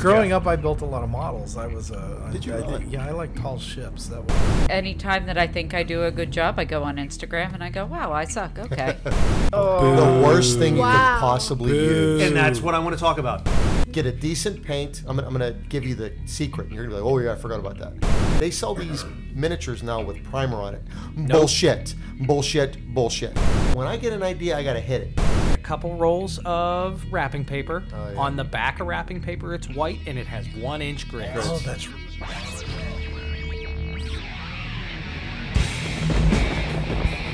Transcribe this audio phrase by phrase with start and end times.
[0.00, 1.58] Growing up, I built a lot of models.
[1.58, 2.30] I was a.
[2.32, 4.06] Did you I yeah, I like tall ships.
[4.06, 4.70] That was.
[4.70, 7.68] Anytime that I think I do a good job, I go on Instagram and I
[7.68, 8.58] go, wow, I suck.
[8.58, 8.96] Okay.
[9.50, 12.22] The worst thing you could possibly use.
[12.22, 13.46] And that's what I want to talk about.
[13.90, 15.02] Get a decent paint.
[15.06, 16.68] I'm gonna, I'm gonna give you the secret.
[16.68, 18.00] And you're gonna be like, oh yeah, I forgot about that.
[18.38, 19.04] They sell these
[19.34, 20.82] miniatures now with primer on it.
[21.16, 21.94] Bullshit.
[22.20, 22.94] Bullshit.
[22.94, 23.36] Bullshit.
[23.74, 25.49] When I get an idea, I gotta hit it.
[25.70, 27.84] A couple rolls of wrapping paper.
[27.94, 28.18] Oh, yeah.
[28.18, 31.30] On the back of wrapping paper, it's white and it has one inch grid.
[31.36, 31.88] Oh, that's.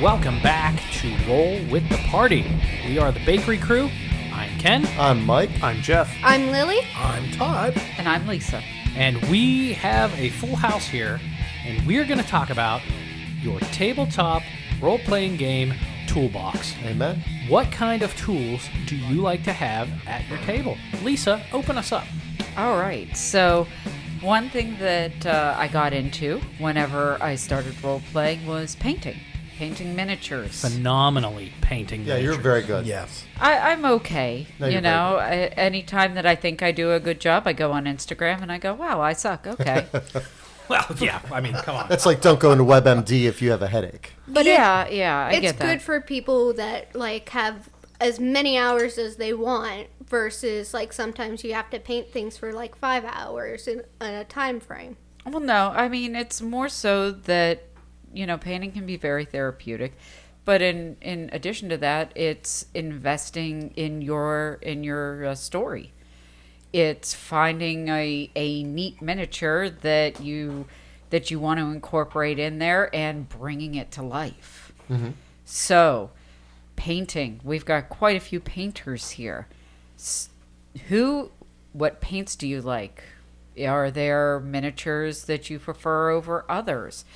[0.03, 2.45] Welcome back to Roll with the Party.
[2.87, 3.89] We are the Bakery Crew.
[4.35, 5.63] I'm Ken, I'm Mike.
[5.63, 6.15] I'm Jeff.
[6.23, 6.81] I'm Lily.
[6.95, 7.81] I'm Todd.
[7.97, 8.63] and I'm Lisa.
[8.97, 11.23] and we have a full house here,
[11.65, 12.83] and we're going to talk about
[13.41, 14.43] your tabletop
[14.83, 15.73] role playing game
[16.07, 16.75] toolbox.
[16.85, 17.25] Amen.
[17.49, 20.77] What kind of tools do you like to have at your table?
[21.05, 22.05] Lisa, open us up.
[22.57, 23.17] All right.
[23.17, 23.69] So,
[24.21, 29.21] one thing that uh, I got into whenever I started role playing was painting,
[29.57, 30.61] painting miniatures.
[30.61, 32.03] Phenomenally painting.
[32.03, 32.85] Yeah, you're very good.
[32.85, 33.25] Yes.
[33.39, 34.49] I, I'm okay.
[34.59, 37.71] No, you know, I, anytime that I think I do a good job, I go
[37.71, 39.47] on Instagram and I go, wow, I suck.
[39.47, 39.87] Okay.
[40.71, 41.21] Well, yeah.
[41.33, 41.89] I mean, come on.
[41.89, 44.13] That's like don't go into WebMD if you have a headache.
[44.27, 45.65] But it- yeah, yeah, I it's get that.
[45.65, 47.69] good for people that like have
[48.01, 52.53] as many hours as they want versus like sometimes you have to paint things for
[52.53, 54.97] like five hours in, in a time frame.
[55.25, 57.65] Well, no, I mean it's more so that
[58.13, 59.95] you know painting can be very therapeutic,
[60.45, 65.93] but in in addition to that, it's investing in your in your uh, story.
[66.77, 70.67] It's finding a a neat miniature that you
[71.09, 74.73] that you want to incorporate in there and bringing it to life.
[74.91, 75.13] Mm-hmm.
[75.47, 76.11] So,
[76.75, 77.41] painting.
[77.43, 79.47] We've got quite a few painters here.
[79.97, 80.29] S-
[80.89, 81.31] who,
[81.73, 83.05] what paints do you like?
[83.67, 87.07] Are there miniatures that you prefer over others?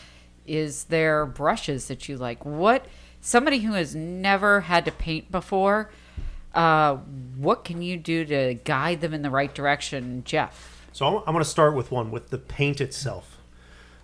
[0.47, 2.47] Is there brushes that you like?
[2.47, 2.87] What,
[3.21, 5.91] somebody who has never had to paint before,
[6.55, 6.97] uh,
[7.37, 10.85] what can you do to guide them in the right direction, Jeff?
[10.93, 13.37] So I'm, I'm going to start with one with the paint itself.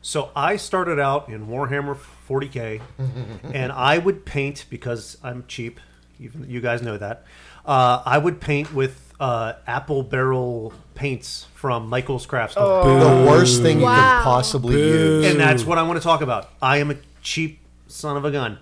[0.03, 1.99] So I started out in Warhammer
[2.29, 2.81] 40k,
[3.53, 5.81] and I would paint because I'm cheap.
[6.21, 7.25] Even you guys know that.
[7.65, 12.84] Uh, I would paint with uh, apple barrel paints from Michael's Craft Store.
[12.84, 14.19] The worst thing you Wow.
[14.19, 15.27] could possibly use.
[15.27, 16.51] and that's what I want to talk about.
[16.63, 17.59] I am a cheap
[17.89, 18.59] son of a gun,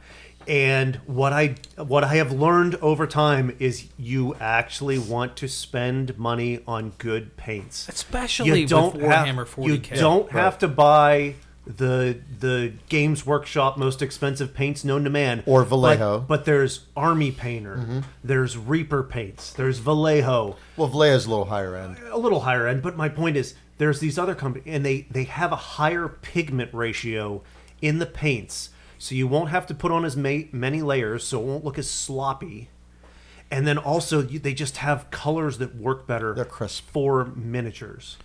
[0.49, 6.19] and what I what I have learned over time is you actually want to spend
[6.19, 7.89] money on good paints.
[7.89, 9.67] Especially you don't with Warhammer have, 40K.
[9.67, 11.35] You don't have to buy
[11.67, 16.21] the the Games Workshop most expensive paints known to man, Or Vallejo.
[16.21, 18.01] But, but there's Army Painter, mm-hmm.
[18.23, 21.99] there's Reaper paints, there's Vallejo Well, Vallejo's a little higher end.
[22.11, 25.25] a little higher end, but my point is there's these other companies and they they
[25.25, 27.43] have a higher pigment ratio
[27.81, 28.71] in the paints,
[29.05, 31.77] so you won't have to put on as ma- many layers, so it won't look
[31.77, 32.71] as sloppy.
[33.51, 36.33] And then also you, they just have colors that work better.
[36.33, 36.89] They're crisp.
[36.89, 38.17] for miniatures.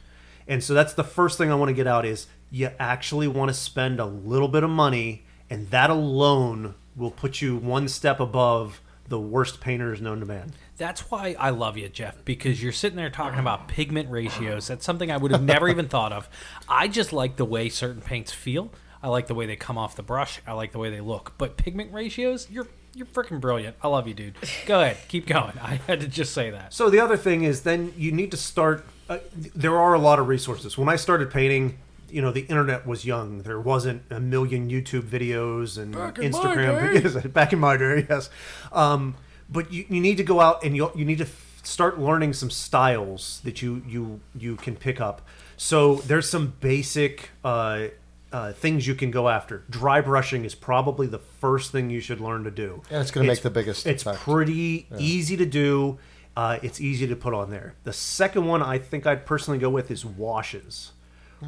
[0.48, 3.50] And so that's the first thing I want to get out is you actually want
[3.50, 8.22] to spend a little bit of money, and that alone will put you one step
[8.22, 8.80] above
[9.10, 10.54] the worst painters known to man.
[10.78, 14.68] That's why I love you, Jeff, because you're sitting there talking about pigment ratios.
[14.68, 16.30] That's something I would have never even thought of.
[16.70, 18.72] I just like the way certain paints feel.
[19.02, 20.42] I like the way they come off the brush.
[20.46, 21.34] I like the way they look.
[21.38, 23.78] But pigment ratios, you're you're freaking brilliant.
[23.82, 24.36] I love you, dude.
[24.66, 25.54] Go ahead, keep going.
[25.62, 26.74] I had to just say that.
[26.74, 28.86] So the other thing is then you need to start.
[29.08, 30.78] Uh, there are a lot of resources.
[30.78, 31.78] When I started painting,
[32.10, 33.44] you know, the internet was young.
[33.44, 37.04] There wasn't a million YouTube videos and Instagram.
[37.04, 38.30] Yes, back in my day, yes.
[38.72, 39.16] Um,
[39.50, 42.34] but you, you need to go out and you you need to f- start learning
[42.34, 45.22] some styles that you you you can pick up.
[45.58, 47.30] So there's some basic.
[47.44, 47.88] Uh,
[48.32, 49.64] uh, things you can go after.
[49.70, 52.82] Dry brushing is probably the first thing you should learn to do.
[52.92, 54.20] And it's gonna make the biggest It's effect.
[54.22, 55.98] pretty easy to do.
[56.38, 57.76] Uh, it's easy to put on there.
[57.84, 60.92] The second one I think I'd personally go with is washes.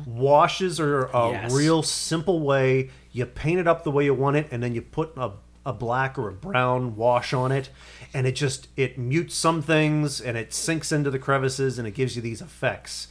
[0.05, 1.53] Washes are a Yes.
[1.53, 2.89] real simple way.
[3.11, 5.31] You paint it up the way you want it, and then you put a,
[5.65, 7.69] a black or a brown wash on it,
[8.13, 11.91] and it just it mutes some things and it sinks into the crevices and it
[11.91, 13.07] gives you these effects.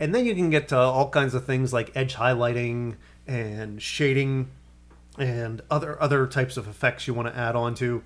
[0.00, 2.96] And then you can get to all kinds of things like edge highlighting
[3.32, 4.50] and shading
[5.18, 8.02] and other other types of effects you want to add on to.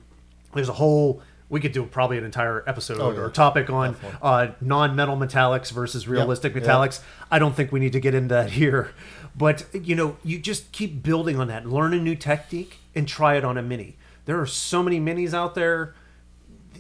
[0.55, 3.21] There's a whole we could do probably an entire episode Oh, yeah.
[3.21, 6.65] or topic on uh, non-metal metallics versus realistic yep.
[6.65, 7.01] metallics.
[7.31, 8.91] I don't think we need to get into that here,
[9.37, 13.37] but you know, you just keep building on that, learn a new technique, and try
[13.37, 13.97] it on a mini.
[14.25, 15.95] There are so many minis out there.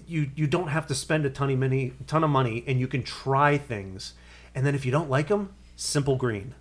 [0.06, 3.02] You you don't have to spend a ton of ton of money, and you can
[3.02, 4.14] try things.
[4.54, 6.54] And then if you don't like them, simple green.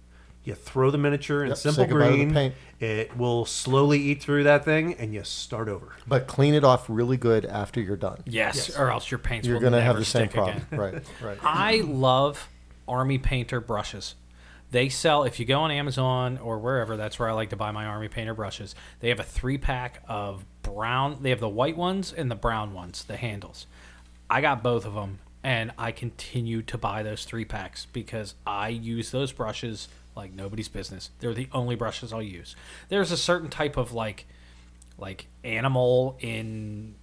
[0.45, 2.33] You throw the miniature in Yep, simple say goodbye to the green.
[2.33, 2.53] paint.
[2.79, 5.93] It will slowly eat through that thing, and you start over.
[6.07, 8.21] But clean it off really good after you're done.
[8.25, 10.57] Yes, or else your paints You're going to have the same problem.
[10.71, 10.79] again.
[10.79, 11.37] Right, right.
[11.43, 12.47] I love
[12.87, 14.15] Army Painter brushes.
[14.71, 16.95] They sell if you go on Amazon or wherever.
[16.97, 18.75] That's where I like to buy my Army Painter brushes.
[18.99, 21.19] They have a three pack of brown.
[21.21, 23.67] They have the white ones and the brown ones, the handles.
[24.29, 28.69] I got both of them, and I continue to buy those three packs because I
[28.69, 31.09] use those brushes like nobody's business.
[31.19, 32.55] They're the only brushes I'll use.
[32.89, 34.25] There's a certain type of like
[34.97, 36.95] like animal in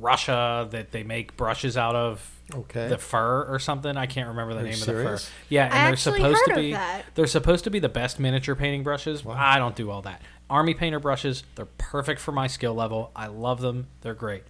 [0.00, 2.88] Russia that they make brushes out of Okay.
[2.88, 3.96] the fur or something.
[3.96, 5.04] I can't remember the Are you name serious?
[5.24, 5.44] of the fur.
[5.48, 6.76] Yeah, and I they're supposed to be
[7.14, 9.24] they're supposed to be the best miniature painting brushes.
[9.26, 10.22] I don't do all that.
[10.50, 13.10] Army painter brushes, they're perfect for my skill level.
[13.16, 13.86] I love them.
[14.02, 14.44] They're great.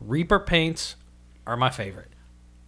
[0.00, 0.96] Reaper paints
[1.46, 2.08] are my favorite.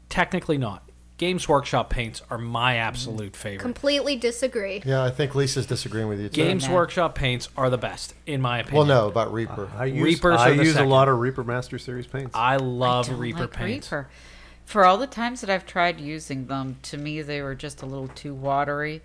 [0.08, 0.88] Technically not.
[1.24, 3.62] Games Workshop paints are my absolute favorite.
[3.62, 4.82] Completely disagree.
[4.84, 6.44] Yeah, I think Lisa's disagreeing with you too.
[6.44, 6.74] Games Yeah.
[6.74, 8.86] Workshop paints are the best in my opinion.
[8.88, 9.70] Well, no, about Reaper.
[9.74, 10.90] I use, Reapers I are the use a second.
[10.90, 12.32] lot of Reaper Master Series paints.
[12.34, 13.90] I love I don't Reaper like paints.
[13.90, 14.10] Reaper.
[14.66, 17.86] For all the times that I've tried using them, to me they were just a
[17.86, 19.00] little too watery.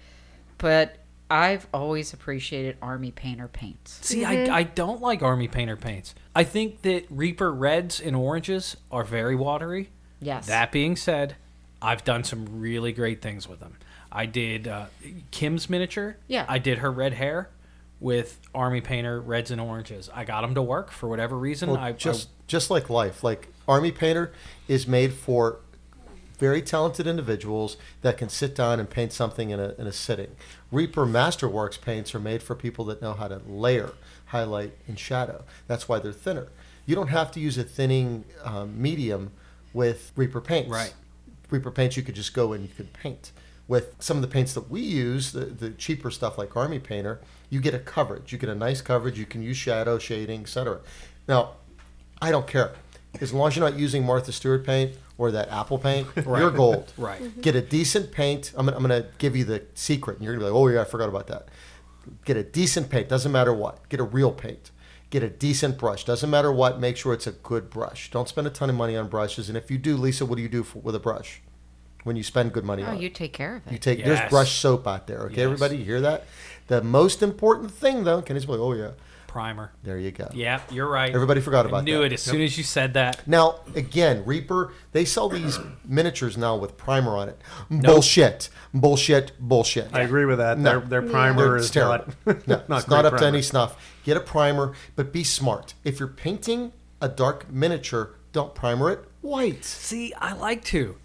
[0.57, 0.97] But
[1.31, 3.97] I've always appreciated Army Painter paints.
[4.05, 4.53] See, I, mm-hmm.
[4.53, 6.15] I don't like Army Painter paints.
[6.35, 9.91] I think that Reaper reds and oranges are very watery.
[10.19, 10.47] Yes.
[10.47, 11.37] That being said,
[11.81, 13.77] I've done some really great things with them.
[14.11, 14.87] I did uh,
[15.31, 16.17] Kim's miniature.
[16.27, 16.45] Yeah.
[16.47, 17.49] I did her red hair
[17.99, 20.09] with Army Painter reds and oranges.
[20.13, 21.69] I got them to work for whatever reason.
[21.69, 24.31] Well, I just just like life, like Army Painter
[24.67, 25.59] is made for
[26.39, 30.31] very talented individuals that can sit down and paint something in a, in a sitting.
[30.71, 33.91] Reaper Masterworks paints are made for people that know how to layer,
[34.27, 35.43] highlight, and shadow.
[35.67, 36.47] That's why they're thinner.
[36.85, 39.31] You don't have to use a thinning um, medium
[39.73, 40.69] with Reaper paints.
[40.69, 40.93] Right.
[41.49, 43.31] Reaper paints, you could just go and you could paint.
[43.67, 47.19] With some of the paints that we use, the, the cheaper stuff like Army Painter,
[47.49, 48.31] you get a coverage.
[48.31, 49.19] You get a nice coverage.
[49.19, 50.79] You can use shadow, shading, etc.
[51.27, 51.51] Now,
[52.21, 52.73] I don't care.
[53.21, 56.93] As long as you're not using Martha Stewart paint or that Apple paint, you're gold.
[56.97, 57.21] Right.
[57.21, 57.41] Mm-hmm.
[57.41, 58.53] Get a decent paint.
[58.55, 60.67] I'm, I'm going to give you the secret, and you're going to be like, oh,
[60.67, 61.47] yeah, I forgot about that.
[62.25, 63.07] Get a decent paint.
[63.09, 63.87] Doesn't matter what.
[63.89, 64.71] Get a real paint.
[65.09, 66.05] Get a decent brush.
[66.05, 66.79] Doesn't matter what.
[66.79, 68.11] Make sure it's a good brush.
[68.11, 69.49] Don't spend a ton of money on brushes.
[69.49, 71.41] And if you do, Lisa, what do you do for, with a brush
[72.03, 73.01] when you spend good money Oh, on it?
[73.01, 73.71] you take care of it.
[73.73, 74.07] You take Yes.
[74.07, 75.37] there's brush soap out there, okay?
[75.37, 75.43] Yes.
[75.45, 76.25] Everybody, you hear that?
[76.67, 78.91] The most important thing, though, Kenny's like, oh yeah,
[79.25, 79.71] primer.
[79.83, 80.27] there you go.
[80.33, 81.13] Yeah, you're right.
[81.13, 82.05] Everybody forgot I about knew that.
[82.05, 83.27] it as soon as you said that.
[83.27, 87.41] Now, again, Reaper, they sell these miniatures now with primer on it.
[87.71, 89.89] Bullshit, bullshit, bullshit.
[89.93, 90.57] I agree with that.
[90.59, 90.79] No.
[90.79, 92.05] Their, their primer It's is terrible.
[92.25, 93.95] not, no, not it's not great up to any snuff.
[94.09, 95.75] Get a primer, but be smart.
[95.83, 99.63] If you're painting a dark miniature, don't primer it white.
[99.63, 100.95] See, I like to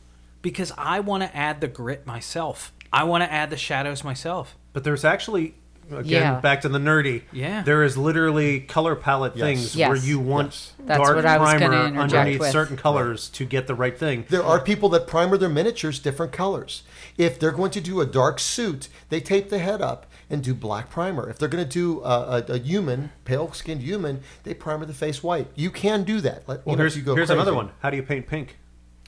[0.41, 2.73] because I want to add the grit myself.
[2.91, 4.57] I want to add the shadows myself.
[4.73, 5.55] But there's actually,
[5.91, 6.41] again, Yeah.
[6.41, 7.25] back to the nerdy.
[7.31, 7.63] Yeah.
[7.63, 9.45] There is literally color palette Yes.
[9.45, 9.89] things Yes.
[9.91, 10.73] where you want Yes.
[10.87, 12.53] That's dark what I was primer underneath with.
[12.53, 14.25] certain colors to get the right thing.
[14.31, 16.85] There are people that primer their miniatures different colors.
[17.19, 20.53] If they're going to do a dark suit, they tape the head up and do
[20.53, 21.31] black primer.
[21.31, 24.93] If they're going to do a, a, a human, pale skinned human, they primer the
[24.93, 25.47] face white.
[25.55, 26.47] You can do that.
[26.49, 27.41] Let, Well, here's, you go here's crazy.
[27.41, 27.71] another one.
[27.81, 28.59] How do you paint pink?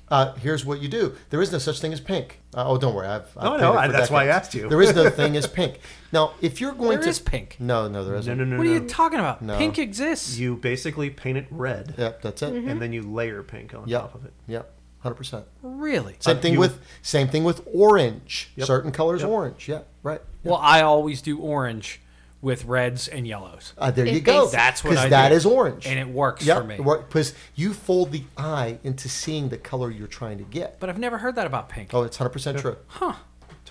[0.09, 1.17] Uh, here's what you do.
[1.31, 2.39] There is no such thing as pink.
[2.55, 3.09] Uh, oh, don't worry.
[3.09, 4.69] I've, I've No, no, painted I- for that's why I asked you.
[4.69, 5.81] There is no thing as pink.
[6.13, 7.57] Now, if you're going There to is pink.
[7.59, 8.39] no, no, there No, isn't.
[8.39, 8.57] no, no, no.
[8.59, 9.43] What are you talking about?
[9.43, 9.59] No.
[9.59, 10.39] Pink exists.
[10.39, 12.55] You basically paint it red, Yep, that's it.
[12.55, 14.01] and then you layer pink on Yep.
[14.01, 14.33] top of it.
[14.47, 15.45] Yep, hundred percent.
[15.63, 16.15] really?
[16.21, 18.53] Same Uh, thing you- with same thing with orange.
[18.55, 18.67] Yep.
[18.69, 19.31] Certain colors Yep.
[19.31, 19.69] orange.
[19.69, 20.21] Yeah, right.
[20.47, 22.01] Well, I always do orange
[22.43, 24.47] with reds and yellows, Uh, there you go.
[24.47, 25.35] basi- That's what I Because that do.
[25.35, 25.87] is orange.
[25.87, 26.77] and it works Yep, for me.
[26.77, 30.79] Because you fold the eye into seeing the color you're trying to get.
[30.79, 31.93] But I've never heard that about pink.
[31.93, 32.77] Oh, it's hundred percent true.
[32.89, 33.15] Huh?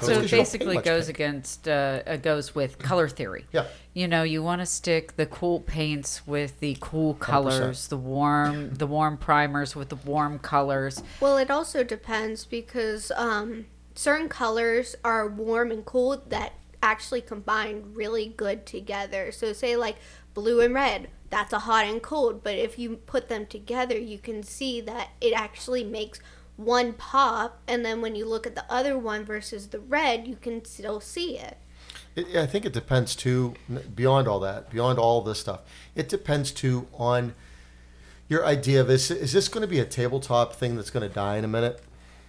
[0.02, 1.18] So it basically goes pink.
[1.20, 3.46] against uh, uh, goes with color theory.
[3.54, 3.66] Yeah.
[3.94, 8.74] You know, you want to stick the cool paints with the cool colors, the warm
[8.74, 11.02] the warm primers with the warm colors.
[11.22, 16.52] Well, it also depends because um, certain colors are warm and cool that
[16.82, 19.32] actually combine really good together.
[19.32, 19.98] So, say like
[20.34, 24.20] blue and red, that's a hot and cold, but if you put them together, you
[24.20, 26.20] can see that it actually makes
[26.56, 30.36] one pop, and then when you look at the other one versus the red, you
[30.36, 31.58] can still see it.
[32.16, 33.56] It, I think it depends too.
[33.94, 35.62] Beyond all that, beyond all this stuff,
[35.96, 37.36] it depends too on
[38.28, 41.14] your idea of is is this going to be a tabletop thing that's going to
[41.14, 41.82] die in a minute?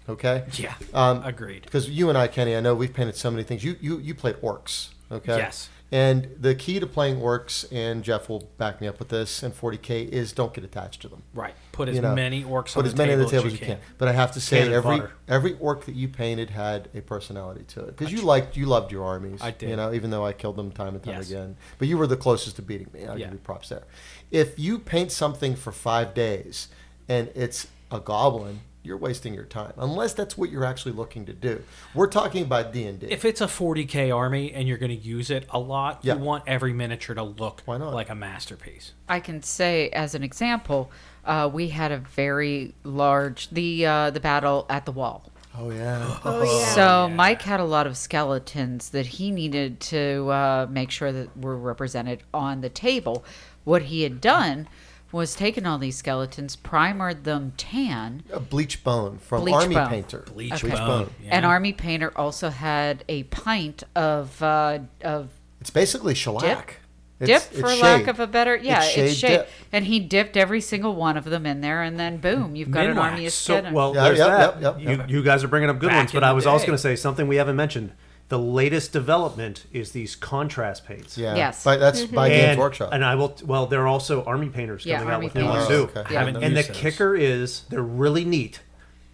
[0.09, 0.45] Okay.
[0.55, 0.75] Yeah.
[0.95, 1.63] Um, Agreed.
[1.63, 3.65] Because you and I, Kenny, I know we've painted so many things.
[3.65, 5.37] You you you played orcs, okay?
[5.39, 5.69] Yes.
[5.93, 9.55] And the key to playing orcs, and Jeff will back me up with this, and
[9.55, 11.23] 40k is don't get attached to them.
[11.33, 11.55] Right.
[11.71, 13.47] Put as You know, many orcs Put on as the many table on the table
[13.47, 13.79] as you can.
[13.97, 15.13] But I have to say, every fodder.
[15.29, 18.91] every orc that you painted had a personality to it because you liked you loved
[18.91, 19.41] your armies.
[19.41, 19.71] I did.
[19.71, 21.31] You know, even though I killed them time and time Yes.
[21.31, 21.57] again.
[21.79, 23.07] But you were the closest to beating me.
[23.07, 23.27] I'll Yeah.
[23.27, 23.85] give you props there.
[24.33, 26.67] If you paint something for five days
[27.09, 31.33] and it's a goblin, you're wasting your time unless that's what you're actually looking to
[31.33, 31.63] do.
[31.95, 33.09] We're talking about D and D.
[33.11, 36.15] If it's a 40k army and you're going to use it a lot, Yeah.
[36.15, 37.93] you want every miniature to look Why not?
[37.93, 38.93] like a masterpiece.
[39.09, 40.91] I can say, as an example,
[41.25, 45.31] uh, we had a very large the uh, the battle at the wall.
[45.59, 46.19] Oh yeah.
[46.25, 46.67] Oh yeah.
[46.75, 51.37] So Mike had a lot of skeletons that he needed to uh, make sure that
[51.37, 53.25] were represented on the table.
[53.65, 54.69] What he had done
[55.17, 58.23] was taking all these skeletons, primered them tan.
[58.33, 59.89] A bleach bone from Bleach Army bone.
[59.89, 60.25] Painter.
[60.33, 60.75] Bleach Okay.
[60.75, 61.11] bone.
[61.25, 61.37] Yeah.
[61.39, 65.31] An army painter also had a pint of uh, of
[65.61, 66.81] It's basically shellac.
[67.19, 68.09] dip, It's- for it's lack shade.
[68.11, 69.49] of a better yeah, It's it's shade shade, dip.
[69.73, 72.87] and he dipped every single one of them in there, and then boom, you've got
[72.87, 73.75] an army of So, skeletons.
[73.75, 74.63] well, Yeah, there's yep, that.
[74.63, 76.67] yep, yep, you, you guys are bringing up good Back ones, but I was also
[76.67, 77.93] going to say something we haven't mentioned.
[78.29, 81.17] The latest development is these contrast paints.
[81.17, 81.37] Yeah.
[81.37, 81.63] Yes.
[81.63, 82.15] But that's mm-hmm.
[82.15, 82.91] by Games And, Workshop.
[82.93, 83.37] and I will.
[83.45, 85.91] Well, there are also army painters Yeah, coming out with new ones too.
[85.95, 86.13] Oh, okay.
[86.13, 86.27] Yeah.
[86.27, 86.77] And the used those.
[86.77, 88.61] kicker is they're really neat.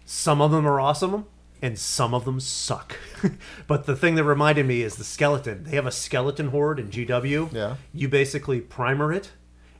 [0.05, 1.25] Some of them are awesome,
[1.61, 2.97] and some of them suck.
[3.67, 5.63] but the thing that reminded me is the skeleton.
[5.63, 7.53] They have a skeleton horde in GW.
[7.53, 7.75] Yeah.
[7.93, 9.31] You basically primer it,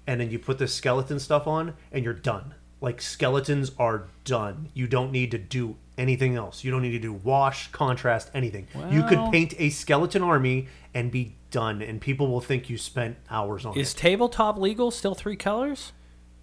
[0.06, 2.54] and then you put the skeleton stuff on, and you're done.
[2.84, 4.68] Like skeletons are done.
[4.74, 6.66] You don't need to do anything else.
[6.66, 8.68] You don't need to do wash, contrast, anything.
[8.92, 13.16] you could paint a skeleton army and be done, and people will think you spent
[13.30, 13.98] hours on Is it.
[13.98, 15.94] tabletop legal still three colors?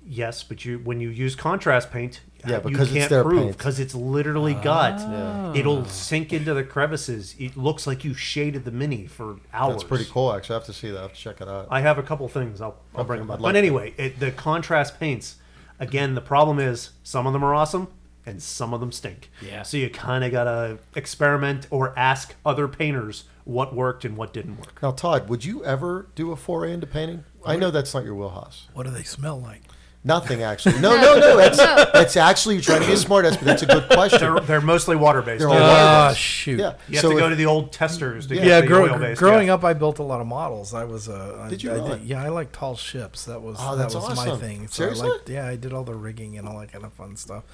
[0.02, 3.42] Yes, but you when you use contrast paint, Yeah, you because it's can't their prove
[3.42, 3.58] paint.
[3.58, 4.62] because it's literally ah.
[4.62, 5.00] got.
[5.00, 5.52] Yeah.
[5.54, 7.34] It'll sink into the crevices.
[7.38, 9.74] It looks like you shaded the mini for hours.
[9.74, 10.54] That's pretty cool, actually.
[10.54, 10.98] I have to see that.
[11.00, 11.68] I have to check it out.
[11.70, 12.62] I have a couple things.
[12.62, 13.40] I'll, I'll bring them up.
[13.40, 15.36] I'd But anyway, it, the contrast paints.
[15.80, 17.88] Again, the problem is some of them are awesome
[18.26, 19.30] and some of them stink.
[19.40, 19.62] Yeah.
[19.62, 24.58] So you kind of gotta experiment or ask other painters what worked and what didn't
[24.58, 24.80] work.
[24.82, 27.24] Now, Todd, would you ever do a foray into painting?
[27.44, 28.68] I know that's not your wheelhouse.
[28.74, 29.62] What do they smell like?
[30.02, 30.80] Nothing, actually.
[30.80, 31.36] No, no, no.
[31.36, 34.18] That's, that's actually you're trying to be a smart ass, but that's a good question.
[34.20, 35.40] They're, they're mostly water based.
[35.40, 36.20] They're all water Ah, based.
[36.20, 36.58] shoot.
[36.58, 36.74] Yeah.
[36.88, 38.66] You have so to go if- to the old testers to Yeah, get Yeah, the
[38.66, 39.54] grow, oil-based, growing yeah.
[39.54, 40.72] up, I built a lot of models.
[40.72, 42.00] I was uh, Did you I, I really?
[42.04, 43.26] yeah, I like tall ships.
[43.26, 44.40] That was Oh, that that's was my awesome.
[44.40, 44.68] thing.
[44.68, 45.06] So Seriously?
[45.06, 47.44] I liked, yeah, I did all the rigging and all that kind of fun stuff.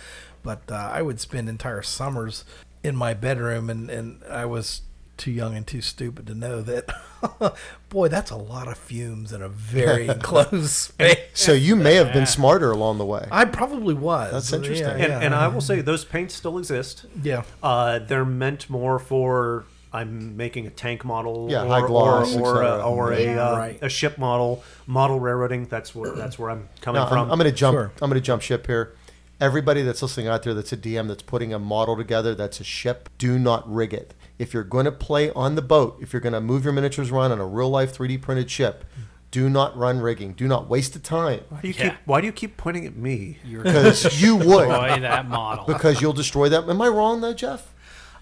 [0.44, 2.44] But uh, I would spend entire summers
[2.84, 4.82] in my bedroom, and and I was
[5.16, 7.56] too young and too stupid to know that.
[7.88, 11.18] boy, that's a lot of fumes in a very enclosed space.
[11.34, 13.26] So you may have been smarter along the way.
[13.30, 14.32] I probably was.
[14.32, 14.88] That's Yeah, interesting.
[14.88, 15.20] And, yeah.
[15.20, 17.06] and I will say those paints still exist.
[17.22, 17.42] yeah.
[17.62, 22.56] Uh, they're meant more for I'm making a tank model, Yeah, or, high gloss, or,
[22.58, 23.78] or, a, or a, Yeah, uh, right.
[23.80, 25.66] a ship model, model railroading.
[25.66, 27.18] That's where that's where I'm coming Now, from.
[27.18, 27.74] I'm, I'm going to jump.
[27.76, 27.92] Sure.
[28.02, 28.94] I'm going to jump ship here.
[29.40, 32.64] Everybody that's listening out there, that's a DM that's putting a model together, that's a
[32.64, 33.08] ship.
[33.18, 34.14] Do not rig it.
[34.38, 37.10] If you're going to play on the boat, if you're going to move your miniatures
[37.10, 38.84] around on a real life 3D printed ship,
[39.30, 40.32] do not run rigging.
[40.34, 41.90] Do not waste the time why do you Yeah.
[41.90, 43.38] keep Why do you keep pointing at me?
[43.44, 44.68] You're because you would.
[44.68, 45.64] destroy that model.
[45.66, 46.68] Because you'll destroy them.
[46.70, 47.72] Am I wrong though, Jeff?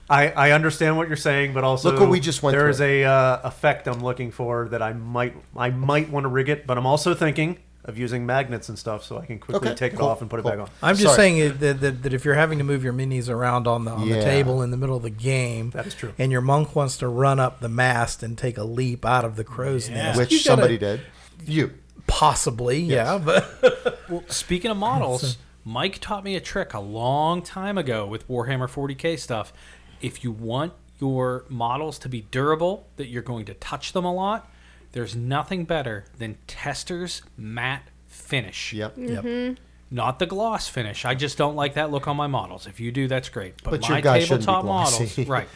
[0.09, 2.71] I, I understand what you're saying, but also Look what we just went There through.
[2.71, 6.49] is a uh, effect I'm looking for that I might I might want to rig
[6.49, 9.77] it, but I'm also thinking of using magnets and stuff so I can quickly Okay,
[9.77, 10.51] take it cool, off and put cool.
[10.53, 10.71] it back on.
[10.83, 11.17] I'm just Sorry.
[11.17, 14.07] saying that, that, that if you're having to move your minis around on the on
[14.09, 14.17] Yeah.
[14.17, 16.13] the table in the middle of the game, That is true.
[16.19, 19.37] and your monk wants to run up the mast and take a leap out of
[19.37, 19.97] the crow's Yeah.
[19.97, 21.01] nest, Which gotta- somebody did.
[21.47, 21.73] You.
[22.07, 27.77] possibly, yeah, but Well, speaking of models, Mike taught me a trick a long time
[27.79, 29.53] ago with Warhammer 40k stuff.
[30.01, 34.13] If you want your models to be durable, that you're going to touch them a
[34.13, 34.51] lot,
[34.95, 38.73] there's nothing better than Tester's matte finish.
[38.73, 38.95] Yep.
[38.97, 39.57] yep.
[39.91, 41.05] Not the gloss finish.
[41.05, 42.69] I just don't like that look on my models.
[42.69, 43.55] If you do, that's great.
[43.65, 45.05] But, But my your guy shouldn't be tabletop glossy.
[45.05, 45.49] models, right?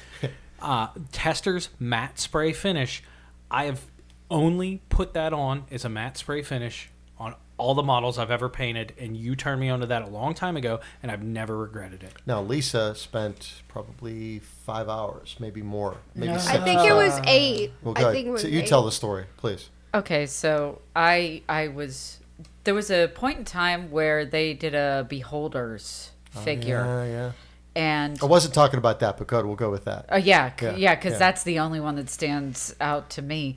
[0.61, 3.03] Uh, Tester's matte spray finish.
[3.49, 3.87] I have
[4.29, 8.49] only put that on as a matte spray finish on all the models I've ever
[8.49, 12.03] painted, and you turned me onto that a long time ago, and I've never regretted
[12.05, 12.13] it.
[12.25, 16.39] Now Lisa spent probably five hours, maybe more, maybe No.
[16.39, 16.55] six.
[16.55, 17.73] I think it was eight.
[17.83, 18.69] Well, I think it was so you eight.
[18.69, 19.71] tell the story, please.
[19.93, 22.19] Okay, so I I was
[22.65, 27.11] there was a point in time where they did a beholders oh, figure Oh, Yeah,
[27.11, 27.33] yeah.
[27.75, 29.47] and I wasn't talking about that, but good.
[29.47, 30.07] We'll go with that.
[30.11, 31.19] Oh yeah, c- Yeah, yeah, because yeah.
[31.19, 33.57] that's the only one that stands out to me.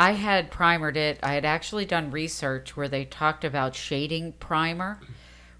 [0.00, 1.18] I had primered it.
[1.22, 4.98] I had actually done research where they talked about shading primer,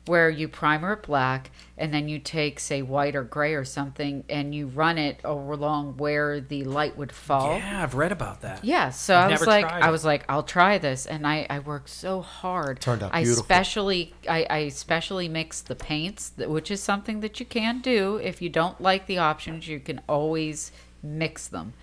[0.06, 4.24] where you primer it black and then you take say white or gray or something
[4.30, 7.58] and you run it along where the light would fall.
[7.58, 8.64] Yeah, I've read about that.
[8.64, 11.58] Yeah, so I've I was like, I was like, I'll try this, and I, I
[11.58, 12.80] worked so hard.
[12.80, 13.44] Turned out I beautiful.
[13.44, 18.40] specially, I, I specially mixed the paints, which is something that you can do if
[18.40, 19.68] you don't like the options.
[19.68, 21.74] You can always mix them.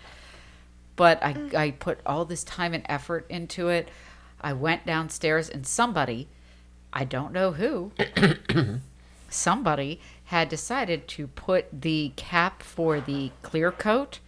[0.97, 1.55] But I, mm.
[1.55, 3.87] I put all this time and effort into it.
[4.41, 6.27] I went downstairs, and somebody,
[6.91, 7.93] I don't know who,
[9.29, 14.19] somebody had decided to put the cap for the clear coat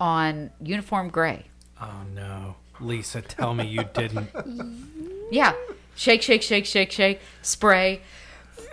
[0.00, 1.48] on uniform gray.
[1.80, 4.30] Oh no, Lisa, tell me you didn't.
[5.30, 5.52] Yeah.
[5.94, 7.20] Shake, shake, shake, shake, shake.
[7.42, 8.00] Spray.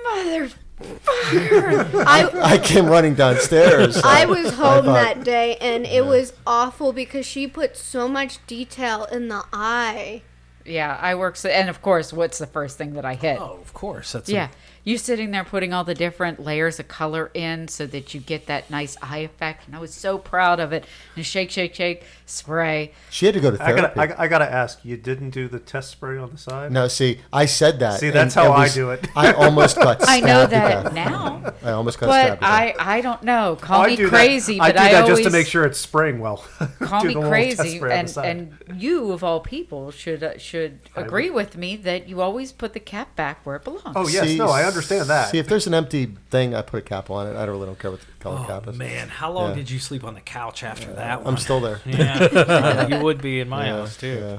[0.04, 0.50] Mother.
[0.82, 4.02] I I came running downstairs.
[4.04, 8.46] I was home thought- that day and it was awful because she put so much
[8.48, 10.22] detail in the eye.
[10.66, 11.36] Yeah, I work.
[11.36, 13.40] So, and of course, what's the first thing that I hit?
[13.40, 14.14] Oh, of course.
[14.14, 14.48] That's Yeah.
[14.86, 18.46] You sitting there putting all the different layers of color in so that you get
[18.46, 19.66] that nice eye effect.
[19.66, 20.86] And I was so proud of it.
[21.16, 22.94] And shake, shake, shake, spray.
[23.10, 23.96] She had to go to I therapy.
[23.96, 24.86] gotta, I, I gotta ask.
[24.86, 26.72] You didn't do the test spray on the side?
[26.72, 28.00] no, see, I said that.
[28.00, 29.08] See, that's how it I do it.
[29.16, 31.54] I almost got I know that now.
[31.64, 32.42] I almost got But stabbed.
[32.42, 32.48] to.
[32.48, 33.58] I, I don't know.
[33.60, 34.76] Call I me crazy, that.
[34.76, 36.46] but I do that I just to make sure it's spraying well.
[36.80, 39.90] call me the little test crazy spray on the and and you of all people
[39.90, 43.64] should uh, should agree with me that you always put the cap back where it
[43.64, 45.30] belongs Oh, yes, no, I understand that.
[45.32, 47.36] See, if there's an empty thing, I put a cap on it.
[47.36, 48.78] I don't really don't care what the color Oh cap is.
[48.78, 49.56] man, how long Yeah.
[49.56, 51.34] did you sleep on the couch after that one?
[51.34, 51.82] I'm still there.
[51.86, 54.20] Yeah, you would be in my Yeah, house too.
[54.20, 54.38] yeah.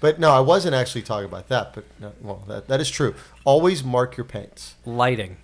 [0.00, 1.74] But no, I wasn't actually talking about that.
[1.74, 3.14] But no, well, that, that is true.
[3.44, 4.74] Always mark your paints.
[4.86, 5.36] Lighting.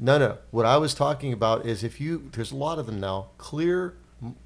[0.00, 0.38] No, no.
[0.50, 3.94] What I was talking about is if you, there's a lot of them now, clear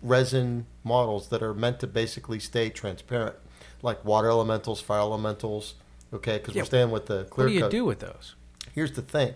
[0.03, 3.37] resin models that are meant to basically stay transparent,
[3.83, 5.75] like water elementals, fire elementals.
[6.13, 6.63] Okay, because Yeah.
[6.63, 7.71] we're staying with the clear What do you coat.
[7.71, 8.35] do with those?
[8.73, 9.35] Here's the thing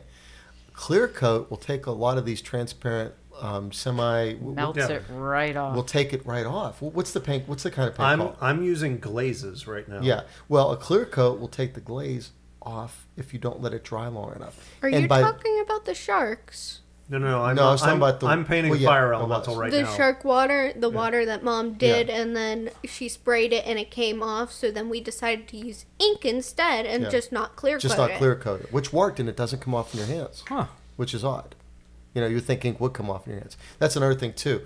[0.73, 4.33] clear coat will take a lot of these transparent um, semi.
[4.35, 4.89] w- w- melts Yeah.
[4.89, 6.81] it right off We'll take it right off.
[6.83, 7.49] What's the paint?
[7.49, 8.37] What's the kind of paint I'm called?
[8.41, 10.01] I'm using glazes right now.
[10.03, 10.23] Yeah.
[10.49, 12.31] Well, a clear coat will take the glaze
[12.63, 14.59] off if you don't let it dry long enough.
[14.83, 16.81] Are And you by- talking about the sharks?
[17.09, 17.43] No, no, no.
[17.45, 19.71] I'm, No, I was talking I'm, about the- I'm painting well, yeah, fire elemental right
[19.71, 19.95] the now.
[19.97, 22.17] shark water, the water that mom did, Yeah.
[22.21, 24.53] and then she sprayed it and it came off.
[24.53, 27.11] So then we decided to use ink instead and Yeah.
[27.11, 27.83] just not clear coat.
[27.83, 28.19] just coat not it.
[28.19, 30.67] clear coat it, which worked and it doesn't come off in your hands, Huh.
[30.97, 31.55] which is odd.
[32.13, 33.57] You know, you think ink would come off in your hands.
[33.79, 34.63] That's another thing too.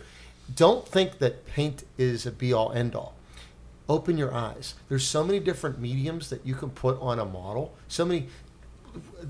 [0.54, 3.14] Don't think that paint is a be all end all.
[3.88, 4.74] Open your eyes.
[4.88, 7.74] There's so many different mediums that you can put on a model.
[7.88, 8.28] So many.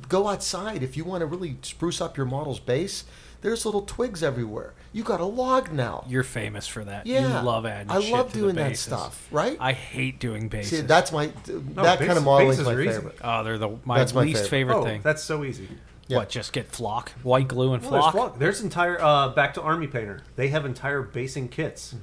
[0.09, 3.05] Go outside if you want to really spruce up your model's base.
[3.42, 4.75] There's little twigs everywhere.
[4.92, 6.05] You got a log now.
[6.09, 7.07] You're famous for that.
[7.07, 9.57] Yeah, You love adding I shit love to doing the that stuff, right?
[9.59, 10.81] I hate doing bases.
[10.81, 12.92] See, that's my that base- kind of modeling is bases my are easy.
[12.92, 13.18] favorite.
[13.25, 14.51] oh, they're the my That's my least favorite.
[14.51, 15.01] favorite, oh, thing.
[15.03, 15.68] that's so easy.
[16.09, 16.18] Yeah.
[16.18, 16.29] What?
[16.29, 18.12] Just get flock, white glue, and Well, there's, flock.
[18.14, 18.38] flock.
[18.38, 20.20] there's entire uh, back to Army Painter.
[20.37, 21.94] They have entire basing kits,